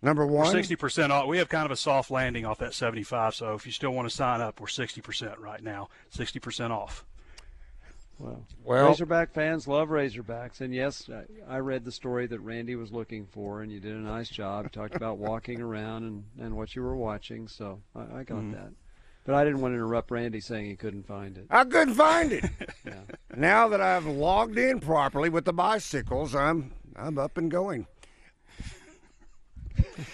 Number 0.02 0.26
one, 0.26 0.50
sixty 0.50 0.75
percent 0.75 1.12
off. 1.12 1.28
We 1.28 1.38
have 1.38 1.49
kind 1.49 1.64
of 1.64 1.70
a 1.70 1.76
soft 1.76 2.10
landing 2.10 2.44
off 2.44 2.58
that 2.58 2.75
seventy-five. 2.75 3.34
So 3.34 3.54
if 3.54 3.64
you 3.64 3.72
still 3.72 3.93
want 3.93 4.08
to 4.08 4.14
sign 4.14 4.40
up, 4.40 4.60
we're 4.60 4.66
sixty 4.66 5.00
percent 5.00 5.38
right 5.38 5.62
now. 5.62 5.88
Sixty 6.10 6.40
percent 6.40 6.72
off. 6.72 7.04
Well, 8.19 8.44
well, 8.64 8.88
Razorback 8.88 9.32
fans 9.32 9.66
love 9.66 9.88
Razorbacks, 9.88 10.60
and 10.60 10.72
yes, 10.72 11.08
I 11.49 11.58
read 11.58 11.84
the 11.84 11.90
story 11.90 12.26
that 12.28 12.40
Randy 12.40 12.76
was 12.76 12.93
looking 12.93 13.26
for, 13.26 13.62
and 13.62 13.72
you 13.72 13.81
did 13.81 13.94
a 13.94 14.00
nice 14.00 14.28
job. 14.28 14.64
You 14.64 14.69
talked 14.69 14.94
about 14.94 15.19
walking 15.19 15.60
around 15.60 16.04
and, 16.04 16.25
and 16.38 16.56
what 16.56 16.76
you 16.76 16.82
were 16.82 16.94
watching, 16.94 17.49
so 17.49 17.80
I, 17.97 18.00
I 18.00 18.23
got 18.23 18.38
mm-hmm. 18.38 18.52
that. 18.52 18.71
But 19.25 19.35
I 19.35 19.44
didn't 19.44 19.61
want 19.61 19.73
to 19.73 19.76
interrupt 19.76 20.11
Randy 20.11 20.40
saying 20.40 20.66
he 20.66 20.76
couldn't 20.76 21.06
find 21.06 21.38
it. 21.38 21.47
I 21.50 21.64
couldn't 21.64 21.94
find 21.94 22.32
it. 22.32 22.44
yeah. 22.85 22.94
Now 23.37 23.68
that 23.68 23.80
I've 23.80 24.06
logged 24.06 24.59
in 24.59 24.80
properly 24.80 25.28
with 25.28 25.44
the 25.44 25.52
bicycles, 25.52 26.35
I'm 26.35 26.73
I'm 26.94 27.18
up 27.18 27.38
and 27.38 27.50
going. 27.50 27.87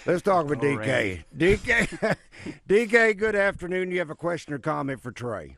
Let's 0.05 0.21
talk 0.21 0.47
with 0.47 0.59
DK. 0.59 1.23
DK, 1.35 2.15
DK. 2.67 3.17
Good 3.17 3.35
afternoon. 3.35 3.91
You 3.91 3.99
have 3.99 4.09
a 4.09 4.15
question 4.15 4.53
or 4.53 4.59
comment 4.59 5.01
for 5.01 5.11
Trey? 5.11 5.57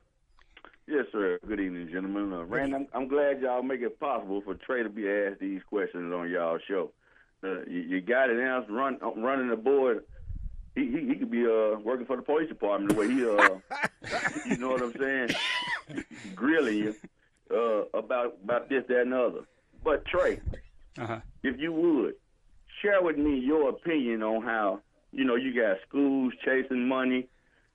Yes, 0.87 1.05
sir. 1.11 1.39
Good 1.47 1.59
evening, 1.59 1.89
gentlemen. 1.91 2.33
Uh, 2.33 2.43
Rand, 2.43 2.75
I'm, 2.75 2.87
I'm, 2.93 3.07
glad 3.07 3.41
y'all 3.41 3.63
make 3.63 3.81
it 3.81 3.99
possible 3.99 4.41
for 4.41 4.55
Trey 4.55 4.83
to 4.83 4.89
be 4.89 5.09
asked 5.09 5.39
these 5.39 5.61
questions 5.69 6.13
on 6.13 6.29
y'all 6.29 6.59
show. 6.67 6.91
Uh, 7.43 7.61
you, 7.65 7.81
you, 7.81 8.01
got 8.01 8.29
it 8.29 8.37
now. 8.37 8.65
Run, 8.69 8.97
uh, 9.01 9.11
running 9.15 9.49
the 9.49 9.55
board. 9.55 10.03
He, 10.75 10.85
he, 10.85 11.07
he 11.07 11.15
could 11.15 11.31
be 11.31 11.45
uh, 11.45 11.79
working 11.79 12.05
for 12.05 12.15
the 12.15 12.21
police 12.21 12.49
department 12.49 12.93
the 12.93 12.99
way 12.99 13.07
he, 13.07 13.25
uh, 13.25 14.19
you 14.45 14.57
know 14.57 14.69
what 14.69 14.81
I'm 14.81 14.93
saying, 14.93 16.03
grilling 16.35 16.77
you 16.77 16.95
uh, 17.51 17.97
about 17.97 18.37
about 18.43 18.69
this, 18.69 18.83
that, 18.87 19.01
and 19.01 19.13
other. 19.13 19.45
But 19.83 20.05
Trey, 20.05 20.39
uh-huh. 20.97 21.19
if 21.43 21.59
you 21.59 21.71
would, 21.73 22.15
share 22.81 23.01
with 23.01 23.17
me 23.17 23.39
your 23.39 23.69
opinion 23.69 24.23
on 24.23 24.43
how 24.43 24.79
you 25.11 25.23
know 25.23 25.35
you 25.35 25.53
got 25.53 25.77
schools 25.87 26.33
chasing 26.43 26.87
money, 26.87 27.27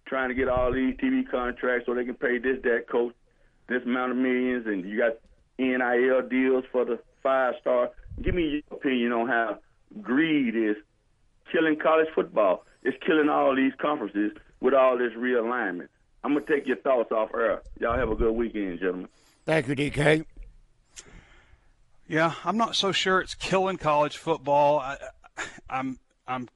trying 0.07 0.29
to 0.29 0.35
get 0.35 0.49
all 0.49 0.73
these 0.73 0.95
TV 0.97 1.29
contracts 1.29 1.87
so 1.87 1.95
they 1.95 2.05
can 2.05 2.15
pay 2.15 2.39
this 2.39 2.59
that 2.63 2.87
coach 2.91 3.15
this 3.69 3.83
amount 3.85 4.13
of 4.13 4.19
millions, 4.19 4.67
and 4.67 4.89
you 4.89 4.97
got 4.97 5.17
NIL 5.59 6.23
deals 6.29 6.65
for 6.71 6.85
the 6.85 6.99
five 7.23 7.55
star. 7.61 7.91
Give 8.23 8.35
me 8.35 8.63
your 8.69 8.79
opinion 8.79 9.13
on 9.13 9.29
how 9.29 9.59
greed 10.01 10.55
is 10.55 10.77
killing 11.53 11.77
college 11.77 12.09
football. 12.15 12.65
It's 12.83 12.97
killing 13.05 13.29
all 13.29 13.55
these 13.55 13.73
conferences 13.81 14.33
with 14.61 14.75
all 14.75 14.97
this 14.97 15.13
realignment. 15.13 15.89
I'm 16.25 16.35
gonna 16.35 16.47
take 16.47 16.67
your 16.67 16.77
thoughts 16.77 17.13
off 17.13 17.31
air. 17.35 17.63
Y'all 17.81 17.97
have 17.97 18.11
a 18.11 18.17
good 18.17 18.33
weekend, 18.33 18.81
gentlemen. 18.81 19.09
Thank 19.45 19.69
you, 19.69 19.77
DK. 19.77 20.25
Yeah, 22.09 22.35
I'm 22.45 22.57
not 22.57 22.77
so 22.77 22.93
sure 22.93 23.21
it's 23.21 23.35
killing 23.35 23.79
college 23.79 24.17
football. 24.17 24.79
I, 24.79 24.97
I'm, 25.69 25.99
I'm, 26.29 26.49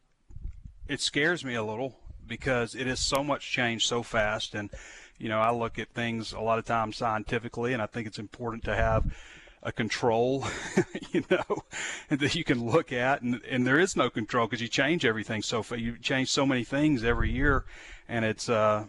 it 0.87 1.01
scares 1.01 1.45
me 1.45 1.55
a 1.55 1.65
little 1.65 1.97
because 2.25 2.77
it 2.77 2.87
is 2.87 3.01
so 3.01 3.25
much 3.25 3.51
change 3.51 3.89
so 3.89 4.05
fast. 4.05 4.55
And, 4.55 4.71
you 5.19 5.29
know, 5.29 5.41
I 5.41 5.51
look 5.51 5.77
at 5.81 5.89
things 5.89 6.33
a 6.33 6.41
lot 6.41 6.61
of 6.61 6.67
times 6.67 6.97
scientifically, 6.97 7.73
and 7.73 7.83
I 7.83 7.87
think 7.87 8.07
it's 8.07 8.19
important 8.19 8.63
to 8.65 8.77
have 8.77 9.13
a 9.61 9.73
control, 9.73 10.47
you 11.11 11.25
know, 11.29 11.65
that 12.09 12.37
you 12.37 12.45
can 12.45 12.65
look 12.65 12.93
at, 12.93 13.21
and 13.23 13.43
and 13.45 13.67
there 13.67 13.79
is 13.79 13.97
no 13.97 14.09
control 14.09 14.47
because 14.47 14.63
you 14.63 14.69
change 14.69 15.05
everything 15.05 15.43
so 15.43 15.63
you 15.75 15.99
change 15.99 16.31
so 16.31 16.47
many 16.47 16.65
things 16.65 17.05
every 17.05 17.31
year, 17.31 17.65
and 18.09 18.25
it's 18.25 18.49
uh, 18.49 18.87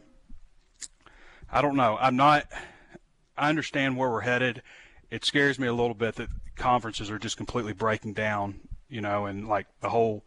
I 1.52 1.62
don't 1.62 1.76
know. 1.76 1.98
I'm 2.00 2.16
not. 2.16 2.46
I 3.38 3.50
understand 3.50 3.98
where 3.98 4.10
we're 4.10 4.22
headed. 4.22 4.62
It 5.12 5.26
scares 5.26 5.60
me 5.60 5.68
a 5.68 5.74
little 5.74 5.94
bit 5.94 6.16
that 6.16 6.30
conferences 6.56 7.12
are 7.12 7.20
just 7.20 7.38
completely 7.38 7.74
breaking 7.74 8.14
down, 8.14 8.62
you 8.90 9.02
know, 9.02 9.26
and 9.26 9.48
like 9.48 9.68
the 9.82 9.90
whole. 9.90 10.24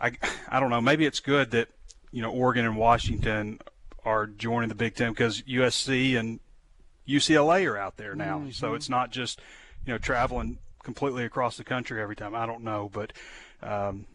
I 0.00 0.12
I 0.48 0.58
don't 0.58 0.70
know. 0.70 0.80
Maybe 0.80 1.06
it's 1.06 1.20
good 1.20 1.52
that 1.52 1.68
you 2.10 2.22
know 2.22 2.32
Oregon 2.32 2.64
and 2.64 2.76
Washington 2.76 3.60
are 4.04 4.26
joining 4.26 4.68
the 4.68 4.74
Big 4.74 4.94
Ten 4.94 5.12
because 5.12 5.42
USC 5.42 6.18
and 6.18 6.40
UCLA 7.08 7.70
are 7.70 7.76
out 7.76 7.96
there 7.96 8.14
now. 8.14 8.38
Mm-hmm. 8.38 8.50
So 8.50 8.74
it's 8.74 8.88
not 8.88 9.10
just, 9.10 9.40
you 9.86 9.92
know, 9.92 9.98
traveling 9.98 10.58
completely 10.82 11.24
across 11.24 11.56
the 11.56 11.64
country 11.64 12.00
every 12.00 12.16
time. 12.16 12.34
I 12.34 12.46
don't 12.46 12.62
know, 12.62 12.90
but 12.92 13.12
um, 13.62 14.06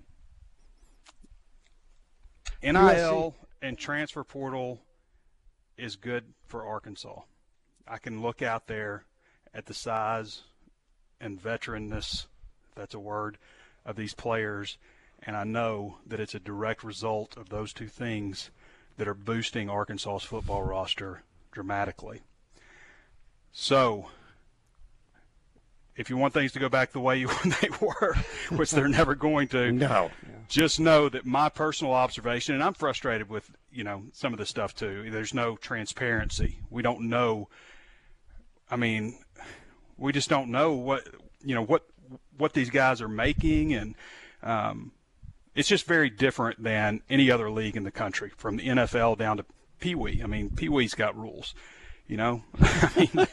NIL 2.62 2.74
USC. 2.74 3.34
and 3.62 3.78
transfer 3.78 4.24
portal 4.24 4.82
is 5.78 5.96
good 5.96 6.26
for 6.48 6.66
Arkansas. 6.66 7.22
I 7.88 7.98
can 7.98 8.22
look 8.22 8.42
out 8.42 8.68
there 8.68 9.06
at 9.54 9.66
the 9.66 9.74
size 9.74 10.42
and 11.20 11.42
veteranness, 11.42 12.26
if 12.70 12.76
that's 12.76 12.94
a 12.94 13.00
word, 13.00 13.38
of 13.86 13.96
these 13.96 14.14
players, 14.14 14.78
and 15.24 15.36
I 15.36 15.44
know 15.44 15.98
that 16.08 16.20
it's 16.20 16.36
a 16.36 16.40
direct 16.40 16.84
result 16.84 17.36
of 17.38 17.50
those 17.50 17.74
two 17.74 17.88
things 17.88 18.52
that 18.98 19.08
are 19.08 19.14
boosting 19.14 19.70
Arkansas's 19.70 20.24
football 20.24 20.64
roster 20.64 21.24
dramatically. 21.52 22.22
So, 23.52 24.08
if 25.96 26.10
you 26.10 26.18
want 26.18 26.34
things 26.34 26.54
to 26.54 26.60
go 26.60 26.70
back 26.70 26.92
the 26.92 27.00
way 27.00 27.18
you, 27.18 27.28
they 27.62 27.70
were, 27.82 28.16
which 28.52 28.72
they're 28.72 28.88
never 28.88 29.16
going 29.16 29.48
to, 29.50 29.72
no. 29.72 30.12
Just 30.48 30.80
know 30.80 31.10
that 31.10 31.26
my 31.26 31.50
personal 31.50 31.94
observation, 31.94 32.56
and 32.56 32.64
I'm 32.64 32.74
frustrated 32.74 33.30
with 33.30 33.52
you 33.72 33.84
know 33.84 34.04
some 34.14 34.34
of 34.34 34.40
the 34.40 34.46
stuff 34.46 34.74
too. 34.74 35.10
There's 35.12 35.34
no 35.34 35.56
transparency. 35.58 36.60
We 36.72 36.82
don't 36.82 37.02
know. 37.02 37.50
I 38.72 38.76
mean, 38.76 39.20
we 40.00 40.14
just 40.14 40.30
don't 40.30 40.50
know 40.50 40.74
what 40.74 41.08
you 41.44 41.56
know 41.56 41.64
what 41.64 41.86
what 42.38 42.54
these 42.54 42.70
guys 42.70 43.02
are 43.02 43.10
making, 43.10 43.74
and 43.74 43.96
um, 44.42 44.92
it's 45.56 45.68
just 45.68 45.86
very 45.86 46.10
different 46.10 46.64
than 46.64 47.02
any 47.10 47.30
other 47.30 47.52
league 47.52 47.76
in 47.76 47.84
the 47.84 47.92
country, 47.92 48.32
from 48.38 48.58
the 48.58 48.68
NFL 48.68 49.18
down 49.18 49.38
to 49.38 49.46
Pee 49.80 49.96
Wee. 49.96 50.22
I 50.24 50.28
mean, 50.28 50.50
Pee 50.52 50.70
Wee's 50.70 50.96
got 50.96 51.18
rules. 51.18 51.54
You 52.08 52.18
know, 52.18 52.44
mean, 52.98 53.10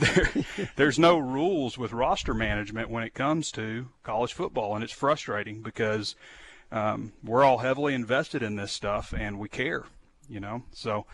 there, 0.00 0.30
there's 0.76 0.98
no 0.98 1.16
rules 1.16 1.78
with 1.78 1.94
roster 1.94 2.34
management 2.34 2.90
when 2.90 3.04
it 3.04 3.14
comes 3.14 3.50
to 3.52 3.88
college 4.02 4.34
football, 4.34 4.74
and 4.74 4.84
it's 4.84 4.92
frustrating 4.92 5.62
because 5.62 6.14
um, 6.70 7.12
we're 7.24 7.42
all 7.42 7.58
heavily 7.58 7.94
invested 7.94 8.42
in 8.42 8.56
this 8.56 8.70
stuff 8.70 9.14
and 9.16 9.38
we 9.38 9.48
care. 9.48 9.84
You 10.28 10.40
know, 10.40 10.64
so 10.72 11.06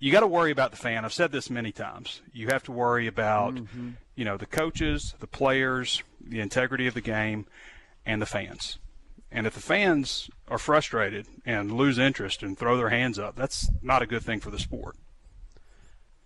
you 0.00 0.10
got 0.10 0.20
to 0.20 0.26
worry 0.26 0.50
about 0.50 0.70
the 0.70 0.78
fan. 0.78 1.04
I've 1.04 1.12
said 1.12 1.30
this 1.30 1.50
many 1.50 1.72
times. 1.72 2.22
You 2.32 2.48
have 2.48 2.64
to 2.64 2.72
worry 2.72 3.06
about, 3.06 3.54
mm-hmm. 3.54 3.90
you 4.16 4.24
know, 4.24 4.38
the 4.38 4.46
coaches, 4.46 5.14
the 5.20 5.26
players, 5.26 6.02
the 6.20 6.40
integrity 6.40 6.86
of 6.86 6.94
the 6.94 7.02
game, 7.02 7.46
and 8.06 8.20
the 8.20 8.26
fans. 8.26 8.78
And 9.30 9.46
if 9.46 9.54
the 9.54 9.60
fans 9.60 10.30
are 10.48 10.58
frustrated 10.58 11.26
and 11.44 11.70
lose 11.70 11.98
interest 11.98 12.42
and 12.42 12.58
throw 12.58 12.76
their 12.76 12.88
hands 12.88 13.18
up, 13.18 13.36
that's 13.36 13.70
not 13.82 14.02
a 14.02 14.06
good 14.06 14.22
thing 14.22 14.40
for 14.40 14.50
the 14.50 14.58
sport. 14.58 14.96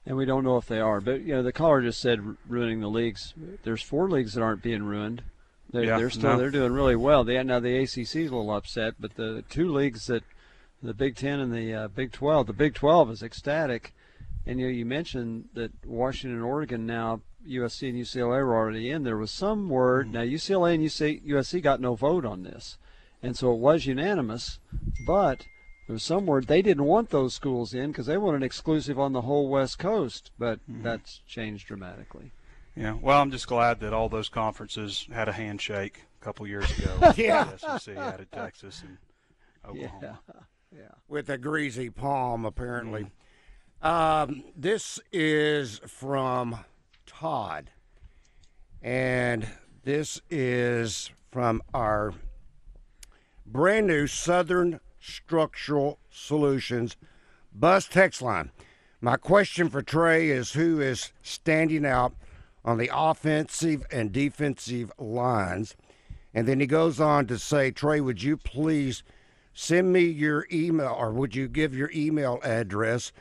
And 0.07 0.16
we 0.16 0.25
don't 0.25 0.45
know 0.45 0.57
if 0.57 0.66
they 0.66 0.81
are. 0.81 1.00
But, 1.00 1.23
you 1.23 1.35
know, 1.35 1.43
the 1.43 1.52
caller 1.52 1.83
just 1.83 2.00
said 2.00 2.37
ruining 2.49 2.81
the 2.81 2.88
leagues. 2.88 3.35
There's 3.64 3.83
four 3.83 4.09
leagues 4.09 4.35
that 4.35 4.43
aren't 4.43 4.62
being 4.62 4.85
ruined. 4.85 5.23
They're, 5.71 5.85
yeah, 5.85 5.99
they're 5.99 6.11
still 6.11 6.31
no. 6.31 6.38
they're 6.38 6.50
doing 6.50 6.73
really 6.73 6.95
well. 6.95 7.25
They 7.25 7.43
now 7.43 7.59
the 7.59 7.76
ACC 7.78 7.99
is 7.99 8.14
a 8.14 8.37
little 8.37 8.52
upset, 8.52 8.95
but 9.00 9.16
the 9.16 9.43
two 9.49 9.73
leagues 9.73 10.07
that 10.07 10.23
the 10.87 10.95
Big 10.95 11.17
Ten 11.17 11.41
and 11.41 11.53
the 11.53 11.75
uh, 11.75 11.88
Big 11.88 12.12
Twelve, 12.12 12.47
the 12.47 12.53
Big 12.53 12.75
Twelve 12.75 13.11
is 13.11 13.23
ecstatic. 13.23 13.95
And 14.47 14.61
you 14.61 14.67
know, 14.67 14.73
you 14.73 14.85
mentioned 14.85 15.49
that 15.55 15.73
Washington 15.87 16.37
and 16.37 16.47
Oregon 16.47 16.87
now 16.87 17.21
USC 17.49 17.88
and 17.88 17.99
UCLA 17.99 18.45
were 18.45 18.55
already 18.55 18.91
in. 18.91 19.05
There 19.05 19.17
was 19.17 19.31
some 19.31 19.69
word. 19.69 20.07
Mm-hmm. 20.07 20.14
Now 20.14 20.23
UCLA 20.23 20.75
and 20.75 20.85
UC, 20.85 21.26
USC 21.26 21.62
got 21.62 21.81
no 21.81 21.95
vote 21.95 22.25
on 22.25 22.43
this 22.43 22.76
and 23.25 23.37
so 23.37 23.53
it 23.53 23.59
was 23.59 23.87
unanimous. 23.87 24.61
But 25.07 25.47
there 25.87 25.95
was 25.95 26.03
some 26.03 26.26
word 26.26 26.47
they 26.47 26.62
didn't 26.62 26.85
want 26.85 27.11
those 27.11 27.35
schools 27.35 27.75
in 27.75 27.91
because 27.91 28.07
they 28.07 28.19
want 28.19 28.37
an 28.37 28.43
exclusive 28.43 29.00
on 29.00 29.12
the 29.12 29.23
whole 29.23 29.49
West 29.49 29.79
Coast. 29.79 30.31
But 30.38 30.61
mm-hmm. 30.71 30.83
that's 30.83 31.23
changed 31.26 31.67
dramatically. 31.67 32.33
Yeah, 32.76 32.97
well, 33.00 33.21
I'm 33.21 33.31
just 33.31 33.47
glad 33.47 33.81
that 33.81 33.93
all 33.93 34.09
those 34.09 34.29
conferences 34.29 35.07
had 35.12 35.29
a 35.29 35.33
handshake 35.33 36.03
a 36.21 36.25
couple 36.25 36.47
years 36.47 36.71
ago. 36.76 37.12
yeah, 37.17 37.45
the 37.45 37.79
SEC 37.79 37.97
added 37.97 38.31
Texas 38.33 38.83
and 38.83 38.99
Oklahoma. 39.64 40.21
Yeah, 40.29 40.41
yeah. 40.75 40.88
With 41.09 41.31
a 41.31 41.38
greasy 41.38 41.90
palm, 41.90 42.45
apparently. 42.45 43.07
Mm-hmm. 43.83 43.87
Um, 43.87 44.45
this 44.57 44.99
is 45.12 45.81
from 45.87 46.64
Todd, 47.07 47.71
and 48.83 49.47
this 49.85 50.21
is 50.31 51.11
from 51.31 51.62
our 51.75 52.14
brand 53.47 53.87
new 53.87 54.07
Southern 54.07 54.81
Structural 54.99 55.99
Solutions 56.11 56.97
bus 57.54 57.87
text 57.87 58.23
line. 58.23 58.50
My 59.00 59.16
question 59.16 59.69
for 59.69 59.83
Trey 59.83 60.31
is 60.31 60.52
who 60.52 60.81
is 60.81 61.12
standing 61.23 61.85
out 61.85 62.14
on 62.64 62.78
the 62.78 62.90
offensive 62.93 63.85
and 63.93 64.11
defensive 64.11 64.90
lines? 64.99 65.76
And 66.33 66.49
then 66.49 66.59
he 66.59 66.66
goes 66.66 67.00
on 67.00 67.26
to 67.26 67.38
say, 67.38 67.71
Trey, 67.71 68.00
would 68.00 68.23
you 68.23 68.38
please 68.38 69.02
send 69.54 69.92
me 69.92 70.00
your 70.04 70.46
email 70.52 70.94
or 70.99 71.12
would 71.12 71.34
you 71.34 71.49
give 71.49 71.75
your 71.75 71.90
email 71.94 72.40
address? 72.42 73.12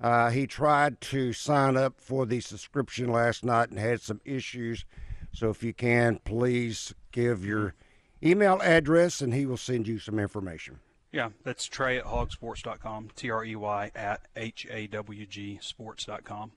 Uh, 0.00 0.30
he 0.30 0.46
tried 0.46 1.00
to 1.02 1.32
sign 1.32 1.76
up 1.76 2.00
for 2.00 2.24
the 2.24 2.40
subscription 2.40 3.12
last 3.12 3.44
night 3.44 3.68
and 3.68 3.78
had 3.78 4.00
some 4.00 4.20
issues. 4.24 4.86
So 5.32 5.50
if 5.50 5.62
you 5.62 5.74
can, 5.74 6.20
please 6.24 6.94
give 7.12 7.44
your 7.44 7.74
email 8.22 8.60
address, 8.62 9.20
and 9.20 9.34
he 9.34 9.46
will 9.46 9.56
send 9.56 9.86
you 9.86 9.98
some 9.98 10.18
information. 10.18 10.80
Yeah, 11.12 11.30
that's 11.44 11.66
Trey 11.66 11.98
at 11.98 12.04
hawgsports.com, 12.04 13.10
T 13.16 13.30
R 13.30 13.44
E 13.44 13.56
Y 13.56 13.90
at 13.94 14.22
H 14.36 14.66
A 14.70 14.86
W 14.86 15.26
G 15.26 15.58
sports.com. 15.60 16.52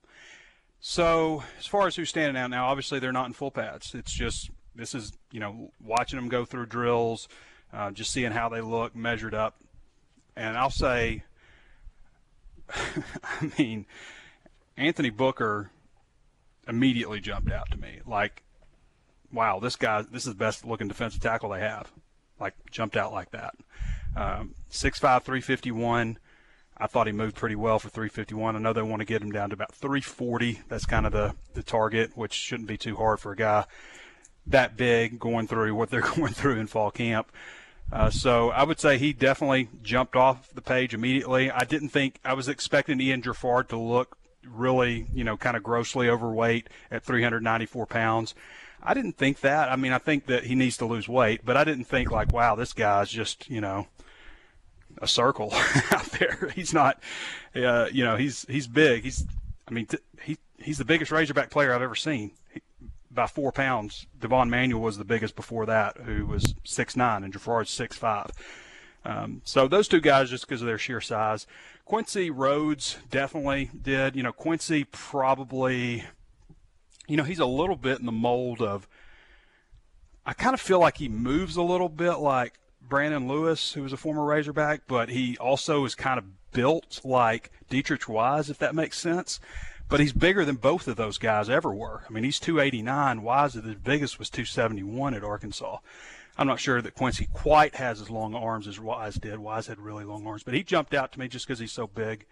So, 0.80 1.44
as 1.58 1.66
far 1.66 1.88
as 1.88 1.96
who's 1.96 2.10
standing 2.10 2.42
out 2.42 2.50
now, 2.50 2.68
obviously 2.68 3.00
they're 3.00 3.14
not 3.14 3.28
in 3.28 3.34
full 3.34 3.52
pads. 3.52 3.96
It's 3.96 4.12
just, 4.12 4.52
this 4.76 4.94
is, 4.94 5.14
you 5.32 5.40
know, 5.40 5.72
watching 5.82 6.20
them 6.20 6.28
go 6.28 6.46
through 6.46 6.66
drills, 6.66 7.28
uh, 7.74 7.92
just 7.92 8.12
seeing 8.12 8.32
how 8.32 8.50
they 8.50 8.62
look 8.62 8.96
measured 8.96 9.34
up. 9.34 9.56
And 10.36 10.58
I'll 10.58 10.70
say, 10.70 11.24
I 12.70 13.52
mean, 13.58 13.86
Anthony 14.78 15.10
Booker 15.10 15.72
immediately 16.68 17.20
jumped 17.20 17.52
out 17.52 17.70
to 17.72 17.78
me. 17.78 18.00
Like, 18.06 18.44
wow, 19.32 19.60
this 19.60 19.76
guy, 19.76 20.02
this 20.04 20.26
is 20.26 20.34
the 20.34 20.38
best 20.38 20.66
looking 20.66 20.88
defensive 20.88 21.22
tackle 21.22 21.50
they 21.50 21.60
have. 21.60 21.92
Like 22.40 22.54
jumped 22.72 22.98
out 22.98 23.14
like 23.14 23.32
that. 23.32 23.56
Um, 24.16 24.56
6'5", 24.72 25.00
351. 25.24 26.18
I 26.76 26.88
thought 26.88 27.08
he 27.08 27.14
moved 27.14 27.36
pretty 27.36 27.56
well 27.56 27.80
for 27.80 27.90
351. 27.90 28.56
I 28.56 28.60
know 28.60 28.74
they 28.74 28.82
want 28.82 29.02
to 29.02 29.06
get 29.06 29.22
him 29.22 29.32
down 29.32 29.50
to 29.50 29.54
about 29.54 29.74
340. 29.74 30.62
That's 30.68 30.86
kind 30.86 31.06
of 31.06 31.12
the, 31.12 31.36
the 31.54 31.64
target, 31.64 32.18
which 32.18 32.34
shouldn't 32.34 32.68
be 32.68 32.78
too 32.78 32.96
hard 32.96 33.20
for 33.20 33.32
a 33.32 33.36
guy 33.36 33.66
that 34.48 34.76
big 34.76 35.20
going 35.20 35.48
through 35.48 35.74
what 35.76 35.90
they're 35.90 36.02
going 36.16 36.34
through 36.34 36.60
in 36.60 36.68
fall 36.68 36.92
camp. 36.92 37.32
Uh, 37.92 38.10
so 38.10 38.50
I 38.50 38.64
would 38.64 38.80
say 38.80 38.98
he 38.98 39.14
definitely 39.14 39.70
jumped 39.84 40.16
off 40.16 40.50
the 40.54 40.62
page 40.62 40.94
immediately. 40.94 41.52
I 41.52 41.64
didn't 41.64 41.90
think 41.90 42.20
I 42.26 42.34
was 42.34 42.48
expecting 42.48 43.00
Ian 43.00 43.22
Geffrard 43.22 43.68
to 43.70 43.78
look 43.78 44.18
really, 44.48 45.08
you 45.14 45.24
know, 45.24 45.38
kind 45.38 45.56
of 45.56 45.64
grossly 45.64 46.10
overweight 46.10 46.70
at 46.90 47.04
394 47.04 47.86
pounds. 47.86 48.34
I 48.82 48.94
didn't 48.94 49.18
think 49.18 49.42
that. 49.42 49.70
I 49.72 49.76
mean, 49.76 49.94
I 49.94 49.98
think 49.98 50.26
that 50.26 50.46
he 50.46 50.56
needs 50.56 50.78
to 50.78 50.86
lose 50.86 51.08
weight, 51.08 51.42
but 51.46 51.56
I 51.56 51.64
didn't 51.64 51.86
think 51.86 52.12
like, 52.12 52.34
wow, 52.34 52.56
this 52.56 52.74
guy's 52.74 53.10
just 53.10 53.50
you 53.50 53.62
know 53.62 53.88
a 55.02 55.08
circle 55.08 55.54
out 55.92 56.06
there. 56.20 56.52
He's 56.56 56.74
not, 56.74 57.02
uh, 57.56 57.88
you 57.92 58.04
know, 58.04 58.18
he's 58.18 58.46
he's 58.50 58.68
big. 58.68 59.04
He's, 59.04 59.26
I 59.68 59.72
mean, 59.72 59.86
t- 59.86 60.00
he 60.22 60.38
he's 60.58 60.78
the 60.78 60.86
biggest 60.86 61.12
Razorback 61.12 61.50
player 61.50 61.74
I've 61.74 61.82
ever 61.82 61.96
seen. 61.96 62.32
By 63.14 63.28
four 63.28 63.52
pounds. 63.52 64.08
Devon 64.20 64.50
Manuel 64.50 64.82
was 64.82 64.98
the 64.98 65.06
biggest 65.06 65.36
before 65.36 65.66
that, 65.66 65.98
who 65.98 66.26
was 66.26 66.56
six 66.64 66.96
nine, 66.96 67.24
and 67.24 67.34
Geffrard's 67.34 67.70
six 67.70 67.98
five. 67.98 68.32
Um, 69.06 69.42
so 69.44 69.68
those 69.68 69.88
two 69.88 70.00
guys, 70.02 70.30
just 70.30 70.48
because 70.48 70.62
of 70.62 70.68
their 70.68 70.78
sheer 70.78 71.02
size, 71.02 71.46
Quincy 71.86 72.30
Rhodes 72.30 72.98
definitely 73.10 73.70
did. 73.80 74.16
You 74.16 74.24
know, 74.24 74.32
Quincy 74.32 74.86
probably 74.86 76.06
you 77.08 77.18
know, 77.18 77.24
he's 77.24 77.40
a 77.40 77.46
little 77.46 77.76
bit 77.76 78.00
in 78.00 78.06
the 78.06 78.12
mold 78.12 78.62
of. 78.62 78.88
I 80.26 80.34
kind 80.34 80.54
of 80.54 80.62
feel 80.62 80.80
like 80.80 80.98
he 80.98 81.10
moves 81.10 81.58
a 81.58 81.62
little 81.62 81.90
bit 81.90 82.16
like 82.16 82.54
Brandon 82.82 83.28
Lewis, 83.28 83.74
who 83.74 83.84
was 83.84 83.92
a 83.92 83.98
former 83.98 84.24
Razorback, 84.24 84.84
but 84.88 85.10
he 85.10 85.38
also 85.38 85.84
is 85.84 85.96
kind 85.96 86.18
of 86.18 86.26
built 86.54 87.02
like 87.04 87.52
Deatrich 87.70 88.08
Wise, 88.08 88.50
if 88.50 88.58
that 88.60 88.74
makes 88.74 88.98
sense. 88.98 89.42
But 89.90 90.00
he's 90.00 90.14
bigger 90.14 90.46
than 90.46 90.56
both 90.56 90.88
of 90.88 90.96
those 90.96 91.18
guys 91.18 91.50
ever 91.50 91.74
were. 91.74 92.04
I 92.08 92.12
mean, 92.12 92.24
he's 92.24 92.40
289. 92.40 93.22
Wise, 93.22 93.54
the 93.54 93.76
biggest 93.76 94.20
was 94.20 94.30
271 94.30 95.14
at 95.14 95.24
Arkansas. 95.24 95.78
I'm 96.38 96.48
not 96.48 96.60
sure 96.60 96.82
that 96.82 96.96
Quincy 96.96 97.28
quite 97.32 97.76
has 97.76 98.02
as 98.02 98.10
long 98.10 98.34
arms 98.34 98.68
as 98.68 98.80
Wise 98.80 99.16
did. 99.16 99.38
Wise 99.38 99.68
had 99.68 99.80
really 99.80 100.04
long 100.04 100.26
arms, 100.26 100.44
but 100.44 100.56
he 100.56 100.64
jumped 100.64 100.94
out 100.94 101.12
to 101.12 101.20
me 101.20 101.28
just 101.28 101.48
because 101.48 101.60
he's 101.60 101.72
so 101.72 101.86
big. 101.88 102.26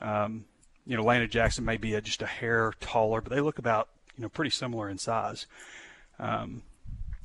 Um, 0.00 0.46
you 0.84 0.96
know, 0.96 1.04
Landon 1.04 1.30
Jackson 1.30 1.64
may 1.64 1.76
be 1.76 1.94
a, 1.94 2.00
just 2.00 2.22
a 2.22 2.26
hair 2.26 2.72
taller, 2.80 3.20
but 3.20 3.32
they 3.32 3.40
look 3.40 3.58
about 3.58 3.88
you 4.16 4.22
know 4.22 4.28
pretty 4.28 4.50
similar 4.50 4.88
in 4.88 4.98
size. 4.98 5.46
Um, 6.18 6.62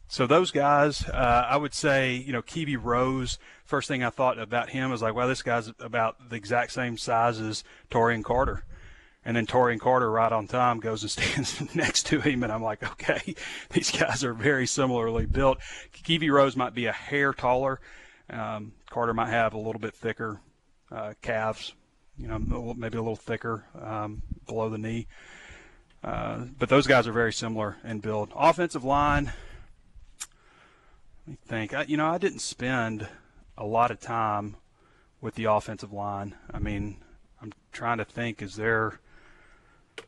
so 0.07 0.27
those 0.27 0.51
guys, 0.51 1.07
uh, 1.07 1.47
I 1.49 1.55
would 1.55 1.73
say, 1.73 2.15
you 2.15 2.33
know, 2.33 2.41
Kiwi 2.41 2.75
Rose. 2.75 3.39
First 3.63 3.87
thing 3.87 4.03
I 4.03 4.09
thought 4.09 4.37
about 4.37 4.71
him 4.71 4.91
was 4.91 5.01
like, 5.01 5.15
well, 5.15 5.27
this 5.27 5.41
guy's 5.41 5.71
about 5.79 6.29
the 6.29 6.35
exact 6.35 6.73
same 6.73 6.97
size 6.97 7.39
as 7.39 7.63
Taurean 7.89 8.21
Carter. 8.21 8.65
And 9.23 9.37
then 9.37 9.45
Taurean 9.45 9.79
Carter, 9.79 10.09
right 10.09 10.31
on 10.31 10.47
time, 10.47 10.79
goes 10.79 11.03
and 11.03 11.11
stands 11.11 11.75
next 11.75 12.07
to 12.07 12.19
him, 12.21 12.43
and 12.43 12.51
I'm 12.51 12.63
like, 12.63 12.83
okay, 12.83 13.35
these 13.69 13.91
guys 13.91 14.23
are 14.23 14.33
very 14.33 14.65
similarly 14.65 15.25
built. 15.25 15.59
Kiwi 15.91 16.29
Rose 16.29 16.55
might 16.55 16.73
be 16.73 16.87
a 16.87 16.91
hair 16.91 17.33
taller. 17.33 17.79
Um, 18.29 18.73
Carter 18.89 19.13
might 19.13 19.29
have 19.29 19.53
a 19.53 19.59
little 19.59 19.79
bit 19.79 19.93
thicker 19.93 20.39
uh, 20.91 21.13
calves, 21.21 21.73
you 22.17 22.27
know, 22.27 22.39
maybe 22.77 22.97
a 22.97 23.01
little 23.01 23.15
thicker 23.15 23.65
um, 23.79 24.21
below 24.45 24.69
the 24.69 24.77
knee. 24.77 25.07
Uh, 26.03 26.45
but 26.57 26.69
those 26.69 26.87
guys 26.87 27.07
are 27.07 27.13
very 27.13 27.31
similar 27.31 27.77
in 27.83 27.99
build. 27.99 28.31
Offensive 28.35 28.83
line, 28.83 29.31
let 31.27 31.27
me 31.27 31.37
think. 31.45 31.73
I, 31.73 31.83
you 31.83 31.95
know, 31.95 32.07
I 32.07 32.17
didn't 32.17 32.39
spend 32.39 33.07
a 33.57 33.65
lot 33.65 33.91
of 33.91 33.99
time 33.99 34.55
with 35.21 35.35
the 35.35 35.45
offensive 35.45 35.93
line. 35.93 36.35
I 36.51 36.57
mean, 36.57 36.97
I'm 37.41 37.53
trying 37.71 37.99
to 37.99 38.05
think. 38.05 38.41
Is 38.41 38.55
there 38.55 38.99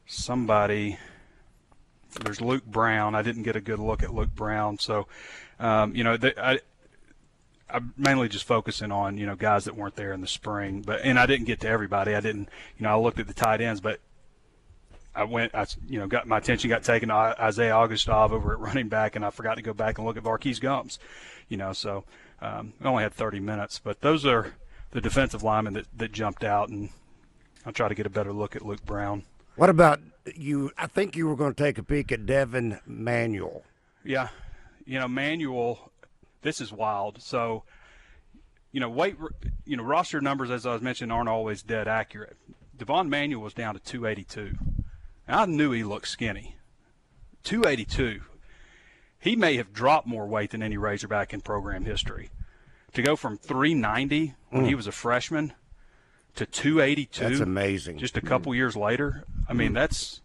somebody. 0.05 0.97
There's 2.23 2.41
Luke 2.41 2.65
Brown. 2.65 3.15
I 3.15 3.21
didn't 3.21 3.43
get 3.43 3.55
a 3.55 3.61
good 3.61 3.79
look 3.79 4.03
at 4.03 4.13
Luke 4.13 4.33
Brown, 4.35 4.77
so 4.77 5.07
um, 5.59 5.95
you 5.95 6.03
know 6.03 6.17
I. 6.37 6.59
I'm 7.69 7.91
mainly 7.97 8.29
just 8.29 8.45
focusing 8.45 8.91
on 8.91 9.17
you 9.17 9.25
know 9.25 9.35
guys 9.35 9.65
that 9.65 9.75
weren't 9.75 9.95
there 9.95 10.13
in 10.13 10.21
the 10.21 10.27
spring, 10.27 10.83
but 10.85 11.01
and 11.01 11.17
I 11.17 11.25
didn't 11.25 11.45
get 11.45 11.61
to 11.61 11.67
everybody. 11.67 12.13
I 12.13 12.19
didn't, 12.19 12.49
you 12.77 12.83
know, 12.83 12.91
I 12.91 13.01
looked 13.01 13.19
at 13.19 13.25
the 13.25 13.33
tight 13.33 13.61
ends, 13.61 13.81
but 13.81 13.99
I 15.15 15.23
went, 15.23 15.53
I 15.53 15.65
you 15.87 15.99
know, 15.99 16.07
got 16.07 16.27
my 16.27 16.37
attention 16.37 16.69
got 16.69 16.83
taken 16.83 17.09
to 17.09 17.15
Isaiah 17.15 17.73
Augustave 17.73 18.33
over 18.33 18.53
at 18.53 18.59
running 18.59 18.89
back, 18.89 19.15
and 19.15 19.23
I 19.23 19.29
forgot 19.29 19.55
to 19.55 19.61
go 19.61 19.73
back 19.73 19.97
and 19.97 20.07
look 20.07 20.17
at 20.17 20.23
Var'Keyes 20.23 20.59
Gumms, 20.59 20.97
you 21.49 21.57
know. 21.57 21.73
So 21.73 22.03
um, 22.41 22.73
I 22.81 22.87
only 22.87 23.03
had 23.03 23.13
30 23.13 23.39
minutes, 23.39 23.79
but 23.83 24.01
those 24.01 24.25
are 24.25 24.53
the 24.91 25.01
defensive 25.01 25.43
linemen 25.43 25.73
that 25.73 25.85
that 25.97 26.11
jumped 26.11 26.43
out, 26.43 26.69
and 26.69 26.89
I'll 27.65 27.73
try 27.73 27.87
to 27.87 27.95
get 27.95 28.05
a 28.05 28.09
better 28.09 28.33
look 28.33 28.55
at 28.55 28.65
Luke 28.65 28.85
Brown. 28.85 29.23
What 29.55 29.69
about 29.69 29.99
you? 30.35 30.71
I 30.77 30.87
think 30.87 31.15
you 31.15 31.27
were 31.27 31.35
going 31.35 31.53
to 31.53 31.63
take 31.63 31.77
a 31.77 31.83
peek 31.83 32.11
at 32.11 32.25
Devon 32.25 32.79
Manuel. 32.85 33.63
Yeah, 34.03 34.29
you 34.85 34.99
know 34.99 35.07
Manuel. 35.07 35.91
This 36.41 36.59
is 36.59 36.73
wild. 36.73 37.21
So, 37.21 37.63
you 38.71 38.79
know, 38.79 38.89
weight, 38.89 39.15
you 39.65 39.77
know, 39.77 39.83
roster 39.83 40.19
numbers 40.19 40.49
as 40.49 40.65
I 40.65 40.73
was 40.73 40.81
mentioning 40.81 41.11
aren't 41.11 41.29
always 41.29 41.61
dead 41.61 41.87
accurate. 41.87 42.35
Devon 42.75 43.09
Manuel 43.09 43.41
was 43.41 43.53
down 43.53 43.75
to 43.75 43.79
282. 43.79 44.57
I 45.27 45.45
knew 45.45 45.71
he 45.71 45.83
looked 45.83 46.07
skinny. 46.07 46.57
282. 47.43 48.21
He 49.19 49.35
may 49.35 49.55
have 49.55 49.71
dropped 49.71 50.07
more 50.07 50.27
weight 50.27 50.51
than 50.51 50.63
any 50.63 50.77
Razorback 50.77 51.33
in 51.33 51.41
program 51.41 51.85
history. 51.85 52.29
To 52.93 53.01
go 53.01 53.15
from 53.15 53.37
390 53.37 54.35
when 54.49 54.63
mm. 54.63 54.67
he 54.67 54.75
was 54.75 54.87
a 54.87 54.91
freshman 54.91 55.53
to 56.35 56.45
282. 56.45 57.23
That's 57.23 57.39
amazing. 57.39 57.97
Just 57.97 58.17
a 58.17 58.21
couple 58.21 58.53
years 58.55 58.75
later. 58.75 59.23
I 59.47 59.53
mean, 59.53 59.73
that's 59.73 60.21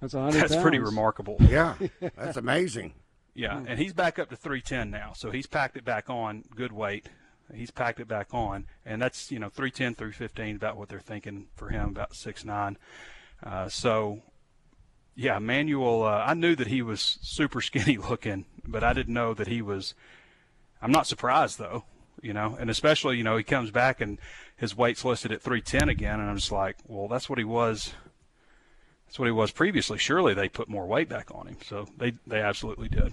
that's 0.00 0.12
that's 0.12 0.52
pounds. 0.52 0.62
pretty 0.62 0.78
remarkable. 0.78 1.36
Yeah, 1.40 1.76
that's 2.16 2.36
amazing. 2.36 2.94
Yeah, 3.34 3.62
and 3.66 3.78
he's 3.78 3.92
back 3.92 4.18
up 4.18 4.30
to 4.30 4.36
310 4.36 4.90
now, 4.90 5.12
so 5.14 5.30
he's 5.30 5.46
packed 5.46 5.76
it 5.76 5.84
back 5.84 6.08
on, 6.08 6.44
good 6.54 6.70
weight. 6.70 7.08
He's 7.52 7.72
packed 7.72 7.98
it 8.00 8.06
back 8.06 8.28
on, 8.32 8.66
and 8.86 9.02
that's 9.02 9.30
you 9.30 9.38
know 9.38 9.48
310 9.48 9.94
through 9.94 10.12
15 10.12 10.56
about 10.56 10.76
what 10.76 10.88
they're 10.88 11.00
thinking 11.00 11.48
for 11.56 11.68
him, 11.68 11.88
about 11.88 12.14
six 12.14 12.44
nine. 12.44 12.78
Uh, 13.42 13.68
so, 13.68 14.22
yeah, 15.14 15.38
Manuel. 15.38 16.04
Uh, 16.04 16.24
I 16.26 16.34
knew 16.34 16.54
that 16.54 16.68
he 16.68 16.80
was 16.80 17.18
super 17.22 17.60
skinny 17.62 17.96
looking, 17.96 18.46
but 18.66 18.84
I 18.84 18.92
didn't 18.92 19.14
know 19.14 19.34
that 19.34 19.48
he 19.48 19.60
was. 19.60 19.94
I'm 20.80 20.92
not 20.92 21.06
surprised 21.06 21.58
though 21.58 21.84
you 22.24 22.32
know, 22.32 22.56
and 22.58 22.70
especially, 22.70 23.18
you 23.18 23.22
know, 23.22 23.36
he 23.36 23.44
comes 23.44 23.70
back 23.70 24.00
and 24.00 24.18
his 24.56 24.76
weight's 24.76 25.04
listed 25.04 25.30
at 25.30 25.42
310 25.42 25.88
again, 25.88 26.20
and 26.20 26.30
I'm 26.30 26.36
just 26.36 26.50
like, 26.50 26.76
well, 26.86 27.06
that's 27.06 27.28
what 27.28 27.38
he 27.38 27.44
was. 27.44 27.92
That's 29.06 29.18
what 29.18 29.26
he 29.26 29.32
was 29.32 29.50
previously. 29.50 29.98
Surely 29.98 30.32
they 30.32 30.48
put 30.48 30.68
more 30.68 30.86
weight 30.86 31.08
back 31.08 31.30
on 31.34 31.46
him, 31.46 31.58
so 31.64 31.86
they 31.96 32.14
they 32.26 32.40
absolutely 32.40 32.88
did. 32.88 33.12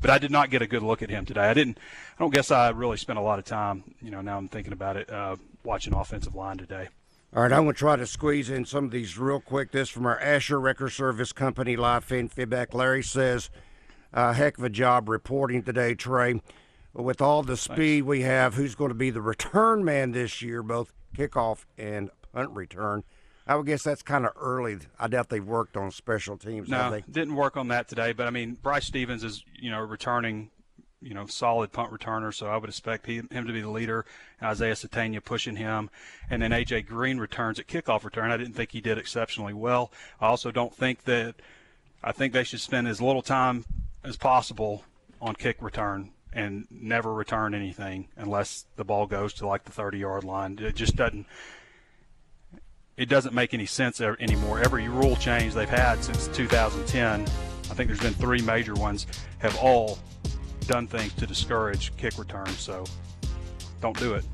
But 0.00 0.10
I 0.10 0.18
did 0.18 0.30
not 0.30 0.50
get 0.50 0.62
a 0.62 0.66
good 0.66 0.82
look 0.82 1.02
at 1.02 1.10
him 1.10 1.26
today. 1.26 1.48
I 1.48 1.54
didn't. 1.54 1.78
I 1.78 2.22
don't 2.22 2.32
guess 2.32 2.50
I 2.50 2.70
really 2.70 2.96
spent 2.96 3.18
a 3.18 3.22
lot 3.22 3.38
of 3.38 3.44
time. 3.44 3.84
You 4.00 4.10
know, 4.10 4.22
now 4.22 4.38
I'm 4.38 4.48
thinking 4.48 4.72
about 4.72 4.96
it, 4.96 5.10
uh, 5.10 5.36
watching 5.62 5.92
offensive 5.92 6.34
line 6.34 6.56
today. 6.56 6.88
All 7.36 7.42
right, 7.42 7.52
I'm 7.52 7.62
going 7.64 7.74
to 7.74 7.78
try 7.78 7.94
to 7.94 8.06
squeeze 8.06 8.50
in 8.50 8.64
some 8.64 8.86
of 8.86 8.90
these 8.90 9.18
real 9.18 9.40
quick. 9.40 9.70
This 9.70 9.88
from 9.88 10.06
our 10.06 10.18
Asher 10.18 10.58
Wrecker 10.58 10.88
Service 10.88 11.32
Company 11.32 11.76
live 11.76 12.04
feedback. 12.04 12.74
Larry 12.74 13.04
says, 13.04 13.50
uh, 14.12 14.32
heck 14.32 14.58
of 14.58 14.64
a 14.64 14.70
job 14.70 15.08
reporting 15.08 15.62
today, 15.62 15.94
Trey 15.94 16.40
with 16.92 17.20
all 17.20 17.42
the 17.42 17.56
speed 17.56 18.02
we 18.02 18.22
have, 18.22 18.54
who's 18.54 18.74
going 18.74 18.90
to 18.90 18.94
be 18.94 19.10
the 19.10 19.22
return 19.22 19.84
man 19.84 20.12
this 20.12 20.42
year, 20.42 20.62
both 20.62 20.92
kickoff 21.16 21.64
and 21.78 22.10
punt 22.32 22.50
return? 22.50 23.04
I 23.46 23.56
would 23.56 23.66
guess 23.66 23.82
that's 23.82 24.02
kind 24.02 24.26
of 24.26 24.32
early. 24.36 24.78
I 24.98 25.08
doubt 25.08 25.28
they've 25.28 25.44
worked 25.44 25.76
on 25.76 25.90
special 25.90 26.36
teams. 26.36 26.68
No, 26.68 27.00
didn't 27.10 27.34
work 27.34 27.56
on 27.56 27.68
that 27.68 27.88
today. 27.88 28.12
But 28.12 28.26
I 28.26 28.30
mean, 28.30 28.56
Bryce 28.62 28.86
Stephens 28.86 29.24
is 29.24 29.44
you 29.56 29.70
know 29.70 29.80
returning, 29.80 30.50
you 31.00 31.14
know, 31.14 31.26
solid 31.26 31.72
punt 31.72 31.90
returner. 31.90 32.32
So 32.32 32.46
I 32.46 32.56
would 32.56 32.68
expect 32.68 33.06
he, 33.06 33.16
him 33.16 33.46
to 33.46 33.52
be 33.52 33.60
the 33.60 33.70
leader. 33.70 34.04
Isaiah 34.42 34.74
Sategna 34.74 35.24
pushing 35.24 35.56
him, 35.56 35.90
and 36.28 36.42
then 36.42 36.52
AJ 36.52 36.86
Green 36.86 37.18
returns 37.18 37.58
at 37.58 37.66
kickoff 37.66 38.04
return. 38.04 38.30
I 38.30 38.36
didn't 38.36 38.54
think 38.54 38.70
he 38.70 38.80
did 38.80 38.98
exceptionally 38.98 39.54
well. 39.54 39.90
I 40.20 40.26
also 40.26 40.50
don't 40.50 40.74
think 40.74 41.04
that. 41.04 41.36
I 42.02 42.12
think 42.12 42.32
they 42.32 42.44
should 42.44 42.60
spend 42.60 42.88
as 42.88 43.02
little 43.02 43.20
time 43.20 43.66
as 44.04 44.16
possible 44.16 44.84
on 45.20 45.34
kick 45.34 45.60
return 45.60 46.12
and 46.32 46.66
never 46.70 47.12
return 47.12 47.54
anything 47.54 48.08
unless 48.16 48.66
the 48.76 48.84
ball 48.84 49.06
goes 49.06 49.32
to 49.34 49.46
like 49.46 49.64
the 49.64 49.72
30 49.72 49.98
yard 49.98 50.24
line. 50.24 50.58
It 50.60 50.74
just 50.74 50.96
doesn't. 50.96 51.26
It 52.96 53.08
doesn't 53.08 53.34
make 53.34 53.54
any 53.54 53.64
sense 53.64 54.00
anymore. 54.00 54.60
Every 54.60 54.88
rule 54.88 55.16
change 55.16 55.54
they've 55.54 55.68
had 55.68 56.04
since 56.04 56.28
2010, 56.28 57.22
I 57.22 57.26
think 57.74 57.88
there's 57.88 58.00
been 58.00 58.12
three 58.12 58.42
major 58.42 58.74
ones, 58.74 59.06
have 59.38 59.56
all 59.56 59.98
done 60.66 60.86
things 60.86 61.14
to 61.14 61.26
discourage 61.26 61.96
kick 61.96 62.18
returns. 62.18 62.58
So 62.58 62.84
don't 63.80 63.98
do 63.98 64.14
it. 64.14 64.24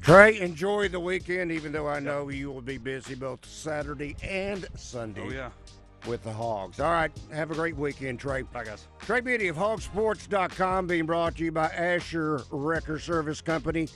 Trey, 0.00 0.40
enjoy 0.40 0.88
the 0.88 0.98
weekend, 0.98 1.52
even 1.52 1.70
though 1.70 1.86
I 1.86 2.00
know 2.00 2.30
you 2.30 2.50
will 2.50 2.62
be 2.62 2.78
busy 2.78 3.14
both 3.14 3.46
Saturday 3.46 4.16
and 4.24 4.66
Sunday. 4.74 5.22
Oh, 5.24 5.30
yeah 5.30 5.50
with 6.06 6.22
the 6.22 6.32
Hogs. 6.32 6.80
All 6.80 6.90
right, 6.90 7.10
have 7.32 7.50
a 7.50 7.54
great 7.54 7.76
weekend, 7.76 8.20
Trey. 8.20 8.42
Bye, 8.42 8.64
guys. 8.64 8.86
Trey 9.00 9.20
Biddy 9.20 9.48
of 9.48 9.56
Hawgsports.com 9.56 10.86
being 10.86 11.06
brought 11.06 11.36
to 11.36 11.44
you 11.44 11.52
by 11.52 11.66
Asher 11.68 12.42
Wrecker 12.50 12.98
Service 12.98 13.40
Company. 13.40 13.88